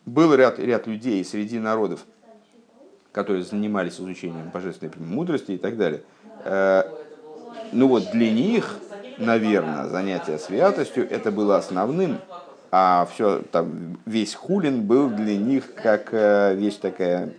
Был 0.08 0.34
ряд, 0.34 0.58
ряд 0.58 0.88
людей 0.88 1.24
среди 1.24 1.60
народов, 1.60 2.06
которые 3.12 3.44
занимались 3.44 4.00
изучением 4.00 4.50
божественной 4.52 4.94
мудрости 4.98 5.52
и 5.52 5.58
так 5.58 5.78
далее. 5.78 6.02
Э, 6.46 6.84
ну 7.74 7.90
вот 7.90 8.10
для 8.12 8.32
них, 8.32 8.80
наверное, 9.20 9.88
занятие 9.88 10.40
святостью 10.40 11.08
это 11.08 11.32
было 11.32 11.58
основным, 11.58 12.18
а 12.72 13.08
все 13.12 13.42
там 13.52 13.98
весь 14.06 14.36
хулин 14.36 14.84
был 14.84 15.10
для 15.10 15.38
них 15.38 15.74
как 15.76 16.12
вещь 16.56 16.76
такая 16.76 17.34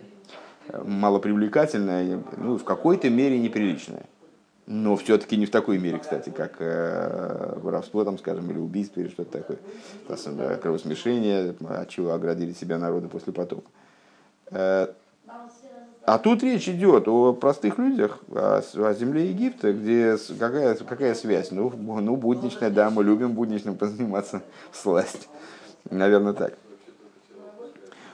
малопривлекательная, 0.83 2.21
ну, 2.37 2.57
в 2.57 2.63
какой-то 2.63 3.09
мере 3.09 3.39
неприличная. 3.39 4.05
Но 4.67 4.95
все-таки 4.97 5.35
не 5.35 5.47
в 5.47 5.49
такой 5.49 5.79
мере, 5.79 5.97
кстати, 5.97 6.29
как 6.29 6.57
э, 6.59 7.57
воровство, 7.59 8.05
там, 8.05 8.19
скажем, 8.19 8.51
или 8.51 8.59
убийство, 8.59 8.99
или 8.99 9.09
что-то 9.09 9.39
такое. 9.39 9.57
Там, 10.07 10.17
кровосмешение, 10.61 11.55
от 11.67 11.89
чего 11.89 12.13
оградили 12.13 12.53
себя 12.53 12.77
народы 12.77 13.07
после 13.07 13.33
потопа. 13.33 13.67
Э, 16.01 16.05
а 16.05 16.17
тут 16.17 16.43
речь 16.43 16.67
идет 16.67 17.07
о 17.07 17.33
простых 17.33 17.77
людях, 17.77 18.19
о, 18.31 18.61
о 18.75 18.93
земле 18.93 19.29
Египта, 19.29 19.73
где 19.73 20.17
какая, 20.39 20.75
какая 20.75 21.15
связь? 21.15 21.51
Ну, 21.51 21.71
ну, 21.77 22.15
будничная, 22.15 22.69
да, 22.69 22.89
мы 22.89 23.03
любим 23.03 23.33
будничным 23.33 23.75
позаниматься 23.75 24.41
сласть. 24.71 25.29
Наверное, 25.89 26.33
так. 26.33 26.53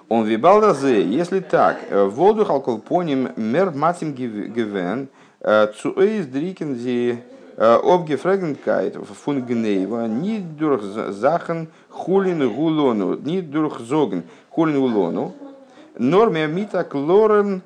Он 0.07 0.23
вибал 0.25 0.59
разе, 0.59 1.03
если 1.03 1.39
так, 1.39 1.79
э, 1.89 2.05
воду 2.05 2.45
халколпоним 2.45 3.31
мер 3.35 3.71
матим 3.71 4.13
гивен, 4.13 5.09
э, 5.41 5.67
цуэйс 5.67 6.27
дрикензи 6.27 7.23
обгефрагенкайт 7.57 8.95
фун 8.95 9.41
гнейва, 9.41 10.07
ни 10.07 10.39
дурх 10.39 10.83
захан 10.83 11.69
хулин 11.89 12.53
гулону, 12.53 13.17
ни 13.17 13.39
дурх 13.39 13.79
зоген 13.79 14.23
хулин 14.49 14.81
гулону, 14.81 15.33
норме 15.97 16.47
мита 16.47 16.83
клорен 16.83 17.61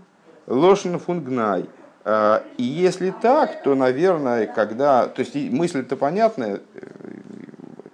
лошен 0.50 1.00
фун 1.00 1.24
гнай. 1.24 1.66
Э, 2.04 2.42
и 2.58 2.64
если 2.64 3.12
так, 3.12 3.64
то, 3.64 3.76
наверное, 3.76 4.48
когда... 4.48 5.08
То 5.08 5.22
есть 5.22 5.36
мысль-то 5.36 5.96
понятная, 5.96 6.60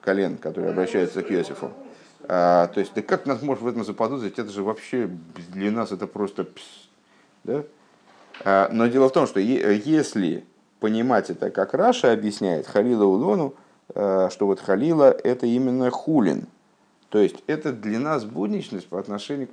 колен, 0.01 0.37
который 0.37 0.69
обращается 0.69 1.21
к 1.21 1.31
Иосифу, 1.31 1.71
а, 2.27 2.67
то 2.67 2.79
есть, 2.79 2.93
да 2.95 3.01
как 3.01 3.25
нас 3.25 3.41
может 3.41 3.63
в 3.63 3.67
этом 3.67 3.83
заподозрить? 3.83 4.39
Это 4.39 4.49
же 4.49 4.63
вообще 4.63 5.09
для 5.53 5.71
нас 5.71 5.91
это 5.91 6.07
просто... 6.07 6.47
Да? 7.43 7.63
А, 8.43 8.69
но 8.71 8.87
дело 8.87 9.09
в 9.09 9.13
том, 9.13 9.27
что 9.27 9.39
если 9.39 10.45
понимать 10.79 11.29
это, 11.29 11.51
как 11.51 11.73
Раша 11.73 12.11
объясняет 12.11 12.67
Халила 12.67 13.05
Улону, 13.05 13.55
а, 13.93 14.29
что 14.31 14.47
вот 14.47 14.59
Халила 14.59 15.11
это 15.11 15.45
именно 15.45 15.91
хулин. 15.91 16.47
То 17.09 17.19
есть 17.19 17.43
это 17.47 17.71
для 17.71 17.99
нас 17.99 18.25
будничность 18.25 18.87
по 18.87 18.99
отношению, 18.99 19.49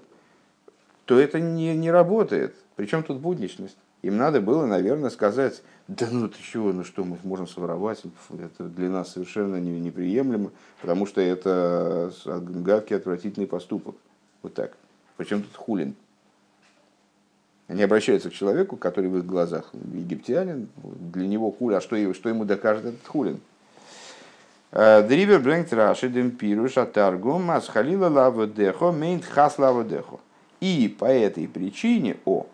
то 1.05 1.19
это 1.19 1.41
не, 1.41 1.77
не 1.77 1.91
работает. 1.91 2.55
Причем 2.77 3.03
тут 3.03 3.19
будничность? 3.19 3.77
Им 4.03 4.17
надо 4.17 4.41
было, 4.41 4.67
наверное, 4.67 5.11
сказать, 5.11 5.63
да 5.87 6.09
ну 6.11 6.29
ты 6.29 6.43
чего, 6.43 6.73
ну 6.73 6.83
что 6.83 7.05
мы 7.05 7.19
можем 7.23 7.47
своровать, 7.47 8.03
это 8.31 8.65
для 8.65 8.89
нас 8.89 9.13
совершенно 9.13 9.57
не, 9.57 9.79
неприемлемо, 9.79 10.51
потому 10.81 11.07
что 11.07 11.21
это 11.21 12.13
гадкий, 12.27 12.97
отвратительный 12.97 13.47
поступок. 13.47 13.95
Вот 14.43 14.55
так. 14.55 14.77
Причем 15.17 15.43
тут 15.43 15.55
хулин. 15.55 15.95
Они 17.69 17.83
обращаются 17.85 18.29
к 18.29 18.33
человеку, 18.33 18.77
который 18.77 19.09
в 19.09 19.19
их 19.19 19.25
глазах 19.25 19.71
египтянин, 19.73 20.69
для 20.83 21.29
него 21.29 21.53
хулин, 21.53 21.79
а 21.79 21.81
что, 21.81 22.13
что 22.13 22.29
ему 22.29 22.45
докажет 22.45 22.87
этот 22.87 23.07
хулин? 23.07 23.41
Дривер 24.73 25.39
брэнгт 25.39 25.73
раши 25.75 26.09
демпируш 26.09 26.79
атаргум 26.79 27.51
асхалила 27.51 28.09
лава 28.09 28.47
дехо 28.47 28.91
мейнт 28.91 29.25
хас 29.25 29.59
лава 29.59 29.85
дехо. 29.85 30.19
И 30.61 30.95
по 30.99 31.05
этой 31.05 31.47
причине, 31.47 32.17
о, 32.25 32.47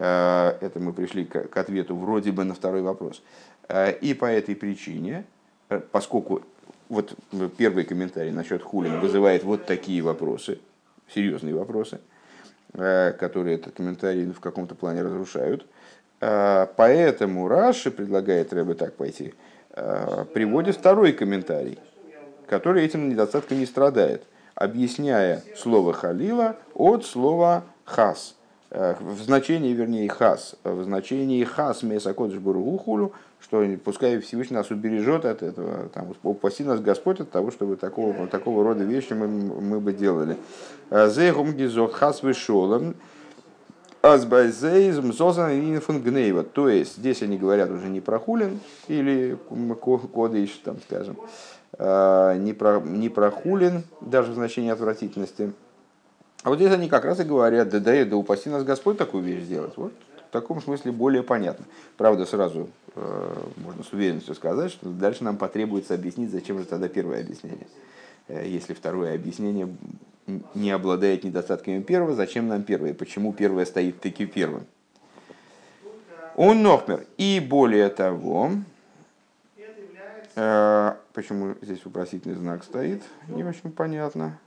это 0.00 0.72
мы 0.76 0.92
пришли 0.92 1.24
к 1.24 1.56
ответу 1.56 1.96
вроде 1.96 2.30
бы 2.30 2.44
на 2.44 2.54
второй 2.54 2.82
вопрос. 2.82 3.22
Э, 3.68 3.92
и 3.92 4.14
по 4.14 4.26
этой 4.26 4.56
причине, 4.56 5.24
э, 5.68 5.80
поскольку 5.92 6.42
вот 6.88 7.14
первый 7.56 7.84
комментарий 7.84 8.32
насчет 8.32 8.62
хулин 8.62 9.00
вызывает 9.00 9.44
вот 9.44 9.66
такие 9.66 10.00
вопросы, 10.02 10.58
серьезные 11.12 11.54
вопросы, 11.54 12.00
которые 12.72 13.56
этот 13.56 13.74
комментарий 13.74 14.24
в 14.30 14.40
каком-то 14.40 14.74
плане 14.74 15.02
разрушают, 15.02 15.66
поэтому 16.18 17.46
Раши 17.46 17.90
предлагает 17.90 18.54
Рэбе 18.54 18.72
так 18.72 18.94
пойти, 18.94 19.34
приводит 19.74 20.76
второй 20.76 21.12
комментарий, 21.12 21.78
который 22.46 22.84
этим 22.84 23.10
недостатком 23.10 23.58
не 23.58 23.66
страдает, 23.66 24.24
объясняя 24.54 25.42
слово 25.56 25.92
халила 25.92 26.56
от 26.72 27.04
слова 27.04 27.64
хас– 27.84 28.34
Э, 28.37 28.37
в 28.70 29.22
значении, 29.22 29.72
вернее, 29.72 30.08
хас, 30.08 30.56
в 30.62 30.82
значении 30.84 31.42
хас 31.44 31.82
месакодыш 31.82 32.38
бургухулю, 32.38 33.12
что 33.40 33.64
пускай 33.82 34.18
Всевышний 34.18 34.56
нас 34.56 34.70
убережет 34.70 35.24
от 35.24 35.42
этого, 35.42 35.88
там, 35.88 36.14
упаси 36.22 36.64
нас 36.64 36.80
Господь 36.80 37.20
от 37.20 37.30
того, 37.30 37.50
чтобы 37.50 37.76
такого, 37.76 38.26
такого 38.26 38.64
рода 38.64 38.84
вещи 38.84 39.14
мы, 39.14 39.26
мы 39.26 39.80
бы 39.80 39.92
делали. 39.92 40.36
Э, 40.90 41.08
Зейхум 41.08 41.52
гизот 41.52 41.94
хас 41.94 42.22
вышолом, 42.22 42.94
Азбайзейзм 44.02 45.12
Зозан 45.12 45.80
гнейва. 45.80 46.44
То 46.44 46.68
есть 46.68 46.96
здесь 46.96 47.22
они 47.22 47.36
говорят 47.36 47.70
уже 47.70 47.88
не 47.88 48.00
про 48.00 48.18
хулин 48.18 48.60
или 48.86 49.36
кодыш, 49.80 50.50
там, 50.64 50.76
скажем, 50.86 51.16
э, 51.78 52.36
не 52.38 52.52
про, 52.52 52.80
не 52.80 53.08
про 53.08 53.30
хулин, 53.30 53.84
даже 54.00 54.32
в 54.32 54.34
значении 54.34 54.70
отвратительности, 54.70 55.52
а 56.42 56.50
вот 56.50 56.56
здесь 56.56 56.72
они 56.72 56.88
как 56.88 57.04
раз 57.04 57.20
и 57.20 57.24
говорят, 57.24 57.68
да 57.68 57.80
да, 57.80 58.04
да 58.04 58.16
упаси 58.16 58.48
нас 58.48 58.64
Господь 58.64 58.96
такую 58.96 59.24
вещь 59.24 59.44
сделать. 59.44 59.76
Вот 59.76 59.92
в 60.28 60.30
таком 60.30 60.60
смысле 60.60 60.92
более 60.92 61.22
понятно. 61.22 61.64
Правда, 61.96 62.26
сразу 62.26 62.68
э, 62.94 63.34
можно 63.56 63.82
с 63.82 63.92
уверенностью 63.92 64.34
сказать, 64.34 64.70
что 64.70 64.88
дальше 64.90 65.24
нам 65.24 65.38
потребуется 65.38 65.94
объяснить, 65.94 66.30
зачем 66.30 66.58
же 66.58 66.66
тогда 66.66 66.88
первое 66.88 67.20
объяснение. 67.20 67.66
Э, 68.28 68.46
если 68.46 68.74
второе 68.74 69.14
объяснение 69.14 69.68
не 70.54 70.70
обладает 70.70 71.24
недостатками 71.24 71.80
первого, 71.80 72.14
зачем 72.14 72.46
нам 72.46 72.62
первое? 72.62 72.92
Почему 72.92 73.32
первое 73.32 73.64
стоит 73.64 74.00
таки 74.00 74.26
первым? 74.26 74.66
Он 76.36 76.62
нохмер. 76.62 77.06
И 77.16 77.40
более 77.40 77.88
того, 77.88 78.52
э, 80.36 80.94
почему 81.14 81.54
здесь 81.62 81.84
вопросительный 81.84 82.36
знак 82.36 82.64
стоит, 82.64 83.02
не 83.28 83.42
очень 83.44 83.72
понятно. 83.72 84.38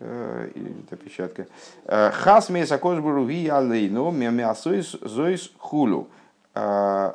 Э, 0.00 0.48
это 0.86 0.96
печатка. 0.96 1.46
Э, 1.84 2.10
Хас 2.12 2.50
мейса 2.50 2.78
кошбуруги 2.78 3.48
алейну 3.48 4.10
мемиасойс 4.10 4.96
зойс 5.00 5.50
хулу. 5.58 6.08
Э, 6.54 7.14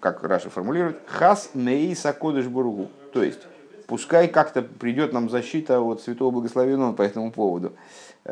как 0.00 0.24
Раша 0.24 0.50
формулирует, 0.50 0.98
хас 1.06 1.50
мейса 1.54 2.12
кодышбургу. 2.12 2.88
То 3.12 3.22
есть, 3.22 3.46
пускай 3.86 4.26
как-то 4.26 4.62
придет 4.62 5.12
нам 5.12 5.30
защита 5.30 5.80
от 5.80 6.02
святого 6.02 6.32
благословенного 6.32 6.92
по 6.92 7.02
этому 7.02 7.30
поводу, 7.30 7.72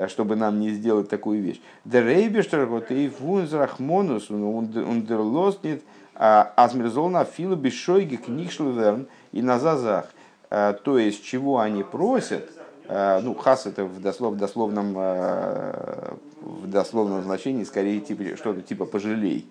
чтобы 0.09 0.35
нам 0.35 0.59
не 0.59 0.71
сделать 0.71 1.09
такую 1.09 1.41
вещь. 1.43 1.61
Дерейбештер 1.85 2.67
вот 2.67 2.91
и 2.91 3.09
фунзрахмонус 3.09 4.31
ундерлостнит 4.31 5.85
азмерзолна 6.17 7.25
филу 7.25 7.55
бешойги 7.55 8.17
книгшлверн 8.17 9.07
и 9.31 9.43
на 9.43 9.61
зазах. 9.61 10.07
То 10.49 10.99
есть, 10.99 11.25
чего 11.25 11.61
они 11.61 11.85
просят, 11.85 12.51
Э, 12.56 12.56
ну, 12.89 13.35
хас 13.35 13.67
это 13.67 13.85
в, 13.85 14.01
дослов, 14.01 14.37
дословном, 14.37 14.95
э, 14.97 16.15
в 16.41 16.71
дословном 16.71 17.23
значении 17.23 17.65
скорее 17.65 18.01
типа, 18.01 18.37
что-то 18.37 18.63
типа 18.63 18.87
пожалей, 18.87 19.47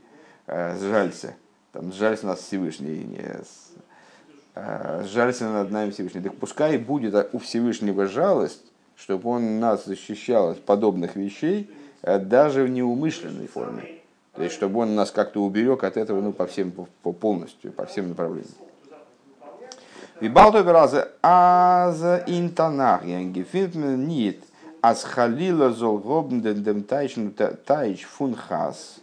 э, 0.47 0.77
сжалься. 0.77 1.35
Там, 1.71 1.91
сжалься 1.91 2.27
нас 2.27 2.39
Всевышний, 2.39 3.03
не, 3.03 3.21
сжалься 5.03 5.49
над 5.49 5.71
нами 5.71 5.91
Всевышний. 5.91 6.21
Так 6.21 6.35
пускай 6.35 6.77
будет 6.77 7.29
у 7.33 7.39
Всевышнего 7.39 8.07
жалость, 8.07 8.63
чтобы 8.95 9.29
он 9.29 9.59
нас 9.59 9.85
защищал 9.85 10.51
от 10.51 10.63
подобных 10.63 11.17
вещей, 11.17 11.69
даже 12.01 12.63
в 12.63 12.69
неумышленной 12.69 13.47
форме. 13.47 13.95
То 14.35 14.43
есть, 14.43 14.55
чтобы 14.55 14.81
он 14.81 14.95
нас 14.95 15.11
как-то 15.11 15.43
уберег 15.43 15.83
от 15.83 15.97
этого 15.97 16.21
ну, 16.21 16.33
по 16.33 16.45
всем, 16.45 16.71
по, 16.71 17.11
полностью, 17.11 17.71
по 17.71 17.85
всем 17.85 18.09
направлениям. 18.09 18.53
Вибалто 20.21 20.63
беразе 20.63 21.07
аз 21.21 22.01
интанах 22.27 23.05
янгефинт 23.05 23.75
нит 23.75 24.43
аз 24.81 25.03
халила 25.03 25.71
зол 25.71 25.97
гобн 25.97 26.41
ден 26.41 26.63
дем 26.63 26.83
тайчну 26.83 27.31
тайч 27.65 28.05
фунхас. 28.05 29.01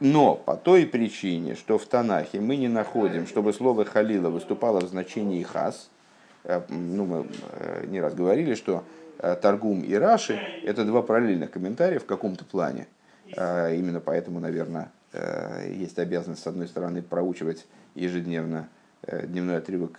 Но 0.00 0.34
по 0.36 0.56
той 0.56 0.86
причине, 0.86 1.56
что 1.56 1.76
в 1.76 1.84
Танахе 1.84 2.40
мы 2.40 2.56
не 2.56 2.68
находим, 2.68 3.26
чтобы 3.26 3.52
слово 3.52 3.84
халила 3.84 4.30
выступало 4.30 4.80
в 4.80 4.88
значении 4.88 5.42
хас, 5.42 5.90
э, 6.44 6.62
ну, 6.68 7.04
мы 7.04 7.26
э, 7.52 7.86
не 7.88 8.00
раз 8.00 8.14
говорили, 8.14 8.54
что 8.54 8.84
э, 9.18 9.34
Таргум 9.34 9.80
и 9.80 9.94
Раши– 9.94 10.38
это 10.64 10.84
два 10.84 11.02
параллельных 11.02 11.50
комментария 11.50 11.98
в 11.98 12.06
каком-то 12.06 12.44
плане. 12.44 12.86
Именно 13.28 13.98
поэтому, 13.98 14.38
наверное, 14.38 14.92
есть 15.66 15.98
обязанность, 15.98 16.44
с 16.44 16.46
одной 16.46 16.68
стороны, 16.68 17.02
проучивать 17.02 17.66
ежедневно 17.96 18.68
дневной 19.02 19.58
отрывок 19.58 19.98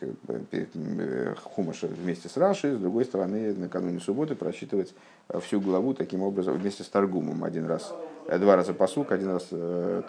э, 0.51 1.36
Хумаша 1.43 1.88
вместе 1.88 2.27
с 2.27 2.36
Рашей, 2.36 2.75
с 2.75 2.77
другой 2.77 3.05
стороны, 3.05 3.53
накануне 3.53 3.99
субботы 3.99 4.36
просчитывать 4.36 4.93
э, 5.29 5.39
всю 5.39 5.62
главу 5.62 5.93
таким 5.93 6.23
образом 6.23 6.57
вместе 6.57 6.83
с 6.83 6.89
Таргумом. 6.89 7.43
Один 7.43 7.65
раз, 7.65 7.93
два 8.39 8.55
раза 8.55 8.73
посук, 8.73 9.12
один 9.12 9.29
раз 9.29 9.47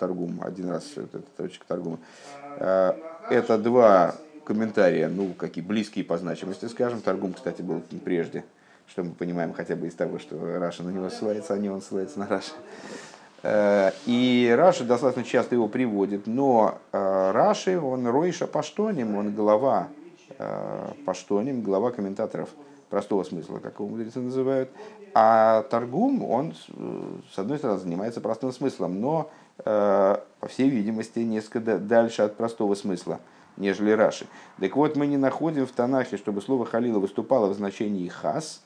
Таргум, 0.01 0.40
один 0.42 0.70
раз 0.70 0.85
точка 1.37 1.64
Таргума. 1.66 1.98
Это 2.59 3.59
два 3.59 4.16
комментария, 4.44 5.09
ну, 5.09 5.35
какие 5.35 5.62
близкие 5.62 6.05
по 6.05 6.16
значимости, 6.16 6.64
скажем. 6.64 7.01
Торгум, 7.03 7.35
кстати, 7.35 7.62
был 7.62 7.83
прежде, 8.05 8.44
что 8.87 9.05
мы 9.05 9.12
понимаем 9.12 9.53
хотя 9.53 9.77
бы 9.77 9.87
из 9.87 9.94
того, 9.94 10.18
что 10.18 10.59
Раши 10.59 10.83
на 10.83 10.88
него 10.90 11.11
ссылается, 11.11 11.55
а 11.55 11.59
не 11.59 11.68
он 11.68 11.83
ссылается 11.83 12.18
на 12.18 12.27
Раши. 12.27 12.53
Э, 13.42 13.92
и 14.07 14.53
Раши 14.57 14.85
достаточно 14.85 15.24
часто 15.24 15.55
его 15.55 15.68
приводит, 15.68 16.27
но 16.27 16.79
э, 16.92 17.31
Раши, 17.33 17.79
он 17.79 18.07
ראש 18.07 18.46
הפשטנים, 18.46 19.16
он 19.16 19.35
глава 19.35 19.88
э, 20.38 20.92
Паштоним, 21.05 21.62
глава 21.62 21.92
комментаторов 21.92 22.48
простого 22.90 23.22
смысла, 23.22 23.59
как 23.59 23.79
его 23.79 23.88
мудрецы 23.88 24.18
называют. 24.20 24.70
А 25.14 25.62
Торгум, 25.64 26.24
он, 26.24 26.55
с 27.35 27.38
одной 27.38 27.59
стороны, 27.59 27.79
занимается 27.79 28.20
простым 28.20 28.53
смыслом, 28.53 29.01
но, 29.01 29.31
по 29.57 30.22
всей 30.48 30.68
видимости, 30.68 31.18
несколько 31.20 31.79
дальше 31.79 32.22
от 32.22 32.37
простого 32.37 32.74
смысла, 32.74 33.18
нежели 33.57 33.90
Раши. 33.90 34.27
Так 34.61 34.77
вот, 34.77 34.96
мы 34.96 35.07
не 35.07 35.16
находим 35.16 35.66
в 35.66 35.72
Танахе, 35.72 36.18
чтобы 36.18 36.40
слово 36.40 36.66
Халила 36.66 36.98
выступало 36.98 37.48
в 37.48 37.55
значении 37.55 38.09
хас, 38.09 38.62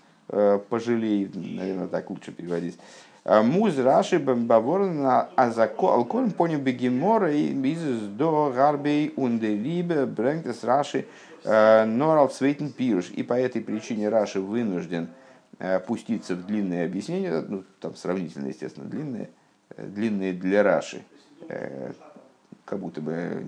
пожалей, 0.69 1.31
наверное, 1.35 1.89
так 1.89 2.11
лучше 2.11 2.33
переводить, 2.33 2.79
муз 3.25 3.79
Раши 3.79 4.19
Бамбаворна 4.19 5.29
Азако 5.37 5.95
Алкорн 5.95 6.33
поним 6.33 6.61
Бегемора 6.61 7.33
и 7.33 7.53
Бизис 7.53 8.01
до 8.09 8.53
Гарбей 8.55 9.13
Ундерибе 9.17 10.07
Брэнктес 10.07 10.65
Раши 10.65 11.07
э, 11.45 11.85
Норал 11.85 12.29
Цвейтен 12.29 12.73
Пируш. 12.73 13.11
И 13.11 13.23
по 13.23 13.35
этой 13.35 13.63
причине 13.63 14.09
Раши 14.09 14.41
вынужден 14.41 15.09
э, 15.61 15.79
пуститься 15.79 16.35
в 16.35 16.47
длинные 16.47 16.85
объяснения, 16.85 17.45
ну, 17.47 17.63
там 17.81 17.95
сравнительно, 17.95 18.49
естественно, 18.49 18.89
длинные, 18.89 19.31
длинные 19.77 20.33
для 20.33 20.65
Раши, 20.65 21.03
как 22.65 22.81
будто 22.81 23.01
бы 23.01 23.45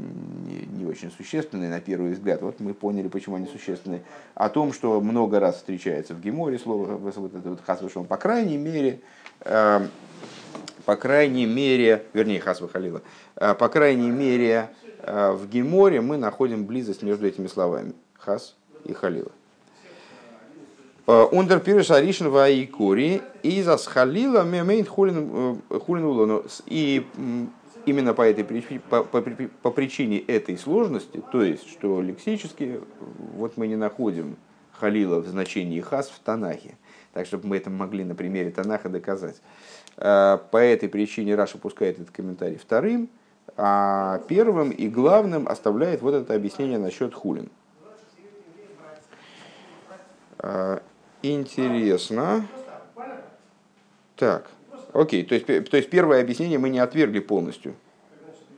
не, 0.72 0.87
очень 0.87 1.10
существенные 1.10 1.70
на 1.70 1.80
первый 1.80 2.12
взгляд. 2.12 2.42
Вот 2.42 2.60
мы 2.60 2.74
поняли, 2.74 3.08
почему 3.08 3.37
они 3.37 3.46
существенные. 3.46 4.02
О 4.34 4.48
том, 4.48 4.72
что 4.72 5.00
много 5.00 5.40
раз 5.40 5.56
встречается 5.56 6.14
в 6.14 6.20
Геморе 6.20 6.58
слово 6.58 6.96
вот 6.96 7.34
это 7.34 7.50
вот 7.50 7.60
хасвышем, 7.64 8.04
по 8.04 8.16
крайней 8.16 8.56
мере, 8.56 9.00
по 9.42 10.96
крайней 10.96 11.46
мере, 11.46 12.04
вернее, 12.12 12.40
Хасва 12.40 12.68
Халила, 12.68 13.02
э, 13.36 13.54
по 13.54 13.68
крайней 13.68 14.10
мере, 14.10 14.70
э, 15.00 15.32
в 15.32 15.48
Геморе 15.48 16.00
мы 16.00 16.16
находим 16.16 16.66
близость 16.66 17.02
между 17.02 17.26
этими 17.26 17.46
словами. 17.46 17.94
Хас 18.18 18.54
и 18.84 18.92
Халила. 18.92 19.32
Ундер 21.06 21.60
пириш 21.60 21.90
аришн 21.90 22.28
ваикури 22.28 23.20
и 23.42 23.62
за 23.62 23.76
схалила 23.76 24.42
мемейн 24.42 24.86
хулин 24.86 26.04
улону. 26.04 26.44
И 26.64 27.06
именно 27.84 28.14
по, 28.14 28.22
этой, 28.22 28.42
по, 28.78 29.04
по, 29.04 29.20
по 29.20 29.70
причине 29.70 30.20
этой 30.20 30.56
сложности, 30.56 31.22
то 31.30 31.42
есть, 31.42 31.68
что 31.70 32.00
лексически 32.00 32.80
вот 33.36 33.58
мы 33.58 33.68
не 33.68 33.76
находим 33.76 34.36
халила 34.72 35.20
в 35.20 35.26
значении 35.26 35.80
хас 35.80 36.08
в 36.08 36.18
Танахе 36.20 36.76
так 37.14 37.27
чтобы 37.27 37.46
мы 37.46 37.57
это 37.57 37.70
могли 37.70 38.05
на 38.05 38.14
примере 38.14 38.50
Танаха 38.50 38.88
доказать. 38.88 39.37
Э, 39.96 40.38
по 40.50 40.59
этой 40.59 40.88
причине 40.88 41.37
Раша 41.37 41.57
пускает 41.59 42.00
этот 42.00 42.11
комментарий 42.11 42.59
вторым, 42.59 43.09
а 43.57 44.18
первым 44.29 44.70
и 44.70 44.88
главным 44.88 45.48
оставляет 45.48 46.03
вот 46.03 46.14
это 46.14 46.35
объяснение 46.35 46.79
насчет 46.79 47.14
хулин. 47.14 47.48
Э, 50.40 50.81
интересно. 51.22 52.46
Так, 54.16 54.50
окей, 54.92 55.24
то 55.24 55.35
есть, 55.35 55.46
то 55.46 55.77
есть 55.77 55.90
первое 55.90 56.20
объяснение 56.20 56.59
мы 56.59 56.68
не 56.68 56.81
отвергли 56.81 57.20
полностью. 57.20 57.74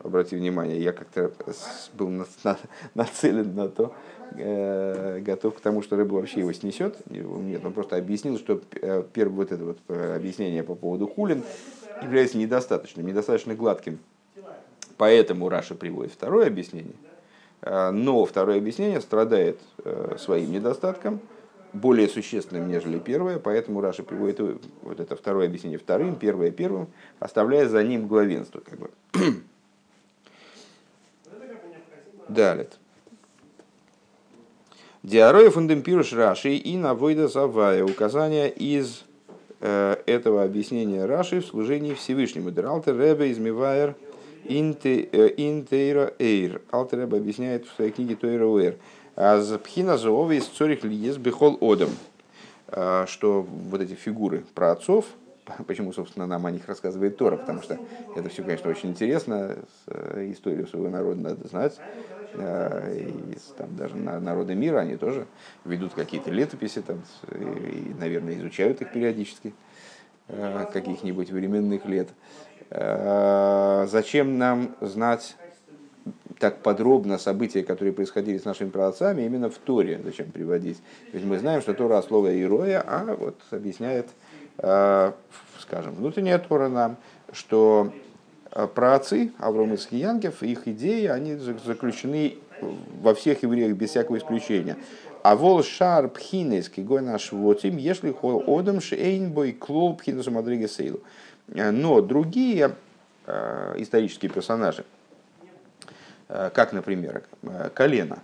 Обрати 0.03 0.37
внимание, 0.37 0.81
я 0.81 0.92
как-то 0.92 1.33
был 1.95 2.09
нацелен 2.95 3.55
на 3.55 3.69
то, 3.69 3.95
Э, 4.34 5.20
готов 5.20 5.54
к 5.54 5.60
тому, 5.60 5.82
что 5.82 5.96
рыба 5.96 6.14
вообще 6.14 6.40
его 6.40 6.52
снесет. 6.52 6.98
Нет, 7.08 7.64
он 7.64 7.72
просто 7.72 7.96
объяснил, 7.96 8.38
что 8.38 8.60
э, 8.72 9.02
первое 9.12 9.36
вот 9.36 9.52
это 9.52 9.64
вот 9.64 9.78
э, 9.88 10.16
объяснение 10.16 10.62
по 10.62 10.74
поводу 10.74 11.06
хулин 11.06 11.42
является 12.02 12.36
недостаточным, 12.36 13.06
недостаточно 13.06 13.54
гладким. 13.54 13.98
Поэтому 14.96 15.48
Раша 15.48 15.74
приводит 15.74 16.12
второе 16.12 16.46
объяснение. 16.46 16.94
Но 17.62 18.24
второе 18.26 18.58
объяснение 18.58 19.00
страдает 19.00 19.58
своим 20.18 20.52
недостатком, 20.52 21.20
более 21.72 22.08
существенным, 22.08 22.68
нежели 22.68 22.98
первое, 22.98 23.38
поэтому 23.38 23.80
Раша 23.80 24.02
приводит 24.02 24.40
вот 24.82 25.00
это 25.00 25.16
второе 25.16 25.46
объяснение 25.46 25.78
вторым, 25.78 26.16
первое 26.16 26.50
первым, 26.50 26.88
оставляя 27.18 27.66
за 27.68 27.82
ним 27.82 28.06
главенство. 28.06 28.60
Как 28.60 28.78
бы. 28.78 28.90
Далее. 32.28 32.68
Диароя 35.07 35.51
фундемпируш 35.51 36.12
Раши 36.14 36.57
и 36.57 36.77
навойда 36.77 37.29
завая. 37.29 37.85
Указания 37.85 38.49
из 38.49 39.05
э, 39.61 39.95
этого 40.05 40.42
объяснения 40.42 41.05
Раши 41.05 41.40
в 41.40 41.47
служении 41.47 41.95
Всевышнему. 41.95 42.51
Дералтер 42.51 42.99
Ребе 42.99 43.31
измивайер 43.31 43.95
интейра 44.42 46.12
эйр. 46.19 46.61
Алтер 46.73 47.03
Ребе 47.03 47.19
объясняет 47.19 47.69
в 47.69 47.77
своей 47.77 47.92
книге 47.92 48.16
Тойра 48.16 48.47
Уэр. 48.47 48.79
Аз 49.14 49.47
пхина 49.62 49.97
зоове 49.97 50.38
из 50.38 50.47
цорих 50.47 50.83
лиес 50.83 51.19
бехол 51.19 51.57
одам. 51.61 51.90
Э, 52.66 53.05
что 53.07 53.47
вот 53.71 53.81
эти 53.81 53.95
фигуры 53.95 54.42
про 54.57 54.73
отцов, 54.73 55.05
почему, 55.66 55.92
собственно, 55.92 56.26
нам 56.26 56.46
о 56.46 56.50
них 56.50 56.66
рассказывает 56.68 57.16
Тора, 57.16 57.37
потому 57.37 57.62
что 57.62 57.78
это 58.14 58.28
все, 58.28 58.42
конечно, 58.42 58.70
очень 58.70 58.90
интересно, 58.90 59.56
э, 59.87 60.30
историю 60.30 60.66
своего 60.66 60.88
народа 60.88 61.20
надо 61.20 61.48
знать, 61.48 61.80
Э, 62.38 62.94
и 62.94 63.37
там, 63.56 63.76
даже 63.76 63.96
народы 63.96 64.54
мира, 64.54 64.80
они 64.80 64.96
тоже 64.96 65.26
ведут 65.64 65.94
какие-то 65.94 66.30
летописи 66.30 66.82
там, 66.82 67.02
и, 67.32 67.94
наверное, 67.98 68.35
изучают 68.35 68.82
их 68.82 68.92
периодически, 68.92 69.54
э, 70.28 70.66
каких-нибудь 70.72 71.30
временных 71.30 71.85
лет. 71.87 72.09
Зачем 72.68 74.38
нам 74.38 74.74
знать 74.80 75.37
так 76.40 76.62
подробно 76.62 77.16
события, 77.16 77.62
которые 77.62 77.92
происходили 77.92 78.38
с 78.38 78.44
нашими 78.44 78.70
праотцами, 78.70 79.22
именно 79.22 79.48
в 79.48 79.56
Торе 79.56 80.00
зачем 80.02 80.32
приводить? 80.32 80.78
Есть 81.12 81.24
мы 81.24 81.38
знаем, 81.38 81.61
что 81.61 81.74
Тора 81.74 82.02
слово 82.02 82.35
Иероя, 82.35 82.82
а 82.85 83.14
вот 83.14 83.40
объясняет, 83.52 84.09
скажем, 84.59 85.95
внутренняя 85.95 86.38
Тора 86.38 86.69
нам, 86.69 86.97
что 87.33 87.92
Э, 88.57 88.66
праотцы 88.66 89.33
Авраам 89.38 89.75
и 89.75 89.97
Янкев, 89.97 90.42
их 90.42 90.66
идеи, 90.66 91.07
они 91.07 91.35
заключены 91.37 92.38
во 93.03 93.14
всех 93.14 93.42
евреях 93.42 93.77
без 93.77 93.90
всякого 93.90 94.16
исключения. 94.16 94.79
А 95.23 95.37
вол 95.37 95.62
шар 95.62 96.09
пхинес 96.09 96.71
кигой 96.71 97.03
наш 97.03 97.33
вотим, 97.33 97.77
если 97.77 98.12
хо 98.12 98.42
одам 98.47 98.81
шейнбой 98.81 99.53
клол 99.53 99.95
пхинесу 99.95 100.31
мадриге 100.31 100.69
сейлу. 100.69 101.01
Э, 101.49 101.71
но 101.71 102.01
другие 102.01 102.75
э, 103.27 103.75
исторические 103.77 104.31
персонажи, 104.31 104.87
э, 106.29 106.49
как, 106.55 106.73
например, 106.73 107.25
э, 107.42 107.69
колено, 107.75 108.21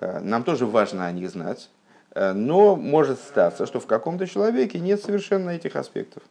э, 0.00 0.18
нам 0.18 0.42
тоже 0.42 0.66
важно 0.66 1.06
о 1.06 1.12
них 1.12 1.30
знать, 1.30 1.70
но 2.14 2.74
может 2.74 3.18
статься, 3.20 3.66
что 3.66 3.80
в 3.80 3.86
каком-то 3.86 4.26
человеке 4.26 4.80
нет 4.80 5.02
совершенно 5.02 5.50
этих 5.50 5.76
аспектов. 5.76 6.22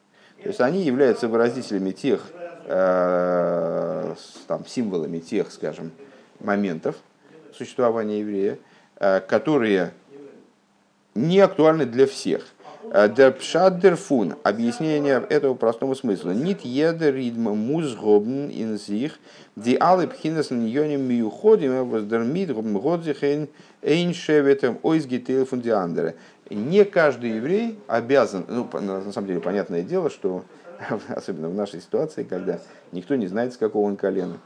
То 0.42 0.50
есть 0.50 0.62
они 0.62 0.84
являются 0.84 1.28
выразителями 1.28 1.92
тех 1.92 2.32
Э, 2.70 4.14
там, 4.48 4.66
символами 4.66 5.20
тех, 5.20 5.54
скажем, 5.54 5.92
моментов 6.42 6.98
существования 7.54 8.20
еврея, 8.20 8.60
э, 8.98 9.22
которые 9.22 9.94
не 11.16 11.40
актуальны 11.40 11.86
для 11.86 12.08
всех. 12.08 12.46
Э, 12.90 13.10
der 13.10 13.32
Pschadderfun, 13.32 14.38
объяснение 14.44 15.22
этого 15.30 15.56
простого 15.56 15.94
смысла. 15.94 16.32
Нит 16.32 16.64
jeder 16.64 17.12
ридма 17.12 17.54
музгобн 17.54 18.50
alle 19.80 20.08
Pchines 20.08 20.52
in 20.52 20.68
Jönem 20.68 21.08
Miuchodim, 21.08 21.92
was 21.92 22.08
der 22.08 22.20
Midgobn 22.20 22.80
Годзихен 22.80 23.50
ein 23.82 24.14
Шеветем 24.14 24.80
ойсгитейл 24.84 25.46
фун 25.46 25.62
die 25.62 26.16
Не 26.50 26.86
каждый 26.86 27.36
еврей 27.36 27.78
обязан, 27.88 28.46
ну, 28.48 28.70
на 28.80 29.12
самом 29.12 29.28
деле, 29.28 29.42
понятное 29.42 29.82
дело, 29.82 30.10
что 30.10 30.46
особенно 31.10 31.50
в 31.50 31.56
нашей 31.56 31.82
ситуации, 31.82 32.24
когда 32.24 32.60
никто 32.94 33.16
не 33.16 33.28
знает, 33.28 33.54
с 33.54 33.58
какого 33.58 33.88
он 33.88 33.98
колена, 33.98 34.38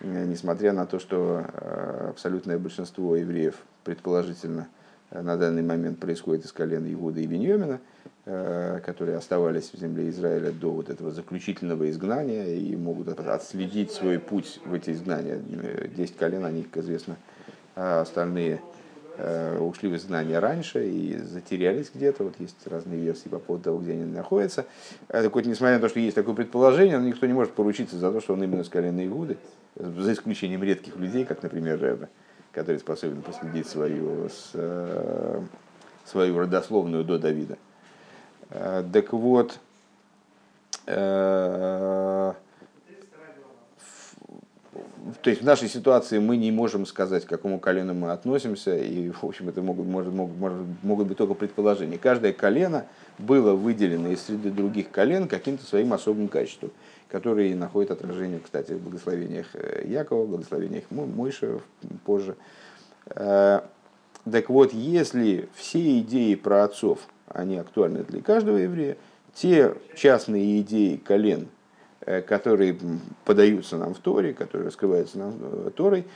э, 0.00 0.24
несмотря 0.26 0.72
на 0.72 0.86
то, 0.86 0.98
что 0.98 1.44
э, 1.52 2.06
абсолютное 2.10 2.58
большинство 2.58 3.14
евреев, 3.16 3.56
предположительно, 3.84 4.68
на 5.10 5.36
данный 5.36 5.62
момент 5.62 5.98
происходит 5.98 6.44
из 6.44 6.52
колена 6.52 6.92
Иуда 6.92 7.20
и 7.20 7.26
Беньомина, 7.26 7.80
которые 8.24 9.16
оставались 9.16 9.72
в 9.72 9.78
земле 9.78 10.08
Израиля 10.10 10.52
до 10.52 10.70
вот 10.70 10.88
этого 10.88 11.10
заключительного 11.10 11.90
изгнания 11.90 12.54
и 12.54 12.76
могут 12.76 13.08
отследить 13.08 13.90
свой 13.92 14.18
путь 14.18 14.60
в 14.64 14.74
эти 14.74 14.90
изгнания. 14.90 15.38
Десять 15.96 16.16
колен, 16.16 16.44
они, 16.44 16.62
как 16.62 16.84
известно, 16.84 17.16
а 17.74 18.02
остальные 18.02 18.60
Э, 19.22 19.58
ушли 19.58 19.90
в 19.90 19.96
изгнание 19.96 20.38
раньше 20.38 20.88
и 20.88 21.18
затерялись 21.18 21.90
где-то. 21.94 22.24
Вот 22.24 22.34
есть 22.38 22.56
разные 22.66 23.00
версии 23.00 23.28
по 23.28 23.38
поводу 23.38 23.64
того, 23.64 23.78
где 23.78 23.92
они 23.92 24.04
находятся. 24.04 24.64
Э, 25.08 25.22
так 25.22 25.34
вот, 25.34 25.44
несмотря 25.44 25.74
на 25.74 25.80
то, 25.80 25.90
что 25.90 26.00
есть 26.00 26.14
такое 26.14 26.34
предположение, 26.34 26.98
никто 26.98 27.26
не 27.26 27.34
может 27.34 27.52
поручиться 27.52 27.98
за 27.98 28.10
то, 28.12 28.22
что 28.22 28.32
он 28.32 28.42
именно 28.42 28.64
с 28.64 28.70
колена 28.70 29.06
Иуды, 29.06 29.36
за 29.76 30.14
исключением 30.14 30.62
редких 30.62 30.96
людей, 30.96 31.26
как, 31.26 31.42
например, 31.42 31.78
Рэбе. 31.78 32.08
Который 32.52 32.78
способен 32.78 33.22
последить 33.22 33.68
свою, 33.68 34.28
свою 36.04 36.38
родословную 36.38 37.04
до 37.04 37.18
Давида. 37.18 37.56
Так 38.92 39.12
вот, 39.12 39.58
то 45.22 45.30
есть 45.30 45.42
в 45.42 45.44
нашей 45.44 45.68
ситуации 45.68 46.18
мы 46.18 46.36
не 46.36 46.50
можем 46.50 46.86
сказать, 46.86 47.24
к 47.24 47.28
какому 47.28 47.58
колену 47.58 47.94
мы 47.94 48.10
относимся, 48.12 48.76
и, 48.76 49.10
в 49.10 49.24
общем, 49.24 49.48
это 49.48 49.62
могут, 49.62 49.86
может, 49.86 50.12
могут, 50.12 50.36
могут 50.82 51.06
быть 51.06 51.18
только 51.18 51.34
предположения. 51.34 51.98
Каждое 51.98 52.32
колено 52.32 52.86
было 53.18 53.54
выделено 53.54 54.08
из 54.08 54.22
среды 54.22 54.50
других 54.50 54.90
колен 54.90 55.28
каким-то 55.28 55.64
своим 55.64 55.92
особым 55.92 56.28
качеством, 56.28 56.70
которые 57.08 57.54
находят 57.54 57.90
отражение, 57.90 58.40
кстати, 58.40 58.72
в 58.72 58.80
благословениях 58.80 59.46
э, 59.54 59.84
Якова, 59.86 60.24
в 60.24 60.28
благословениях 60.28 60.84
Мойша 60.90 61.60
позже. 62.04 62.36
Э, 63.06 63.60
так 64.30 64.50
вот, 64.50 64.72
если 64.72 65.48
все 65.54 66.00
идеи 66.00 66.34
про 66.34 66.64
отцов, 66.64 67.00
они 67.28 67.56
актуальны 67.56 68.04
для 68.04 68.20
каждого 68.22 68.56
еврея, 68.56 68.96
те 69.34 69.74
частные 69.96 70.60
идеи 70.60 70.96
колен, 70.96 71.48
которые 72.00 72.76
подаются 73.24 73.76
нам 73.76 73.94
в 73.94 73.98
Торе, 73.98 74.32
которые 74.32 74.68
раскрываются 74.68 75.18
нам 75.18 75.34
э, 75.40 75.70
Торой, 75.76 76.06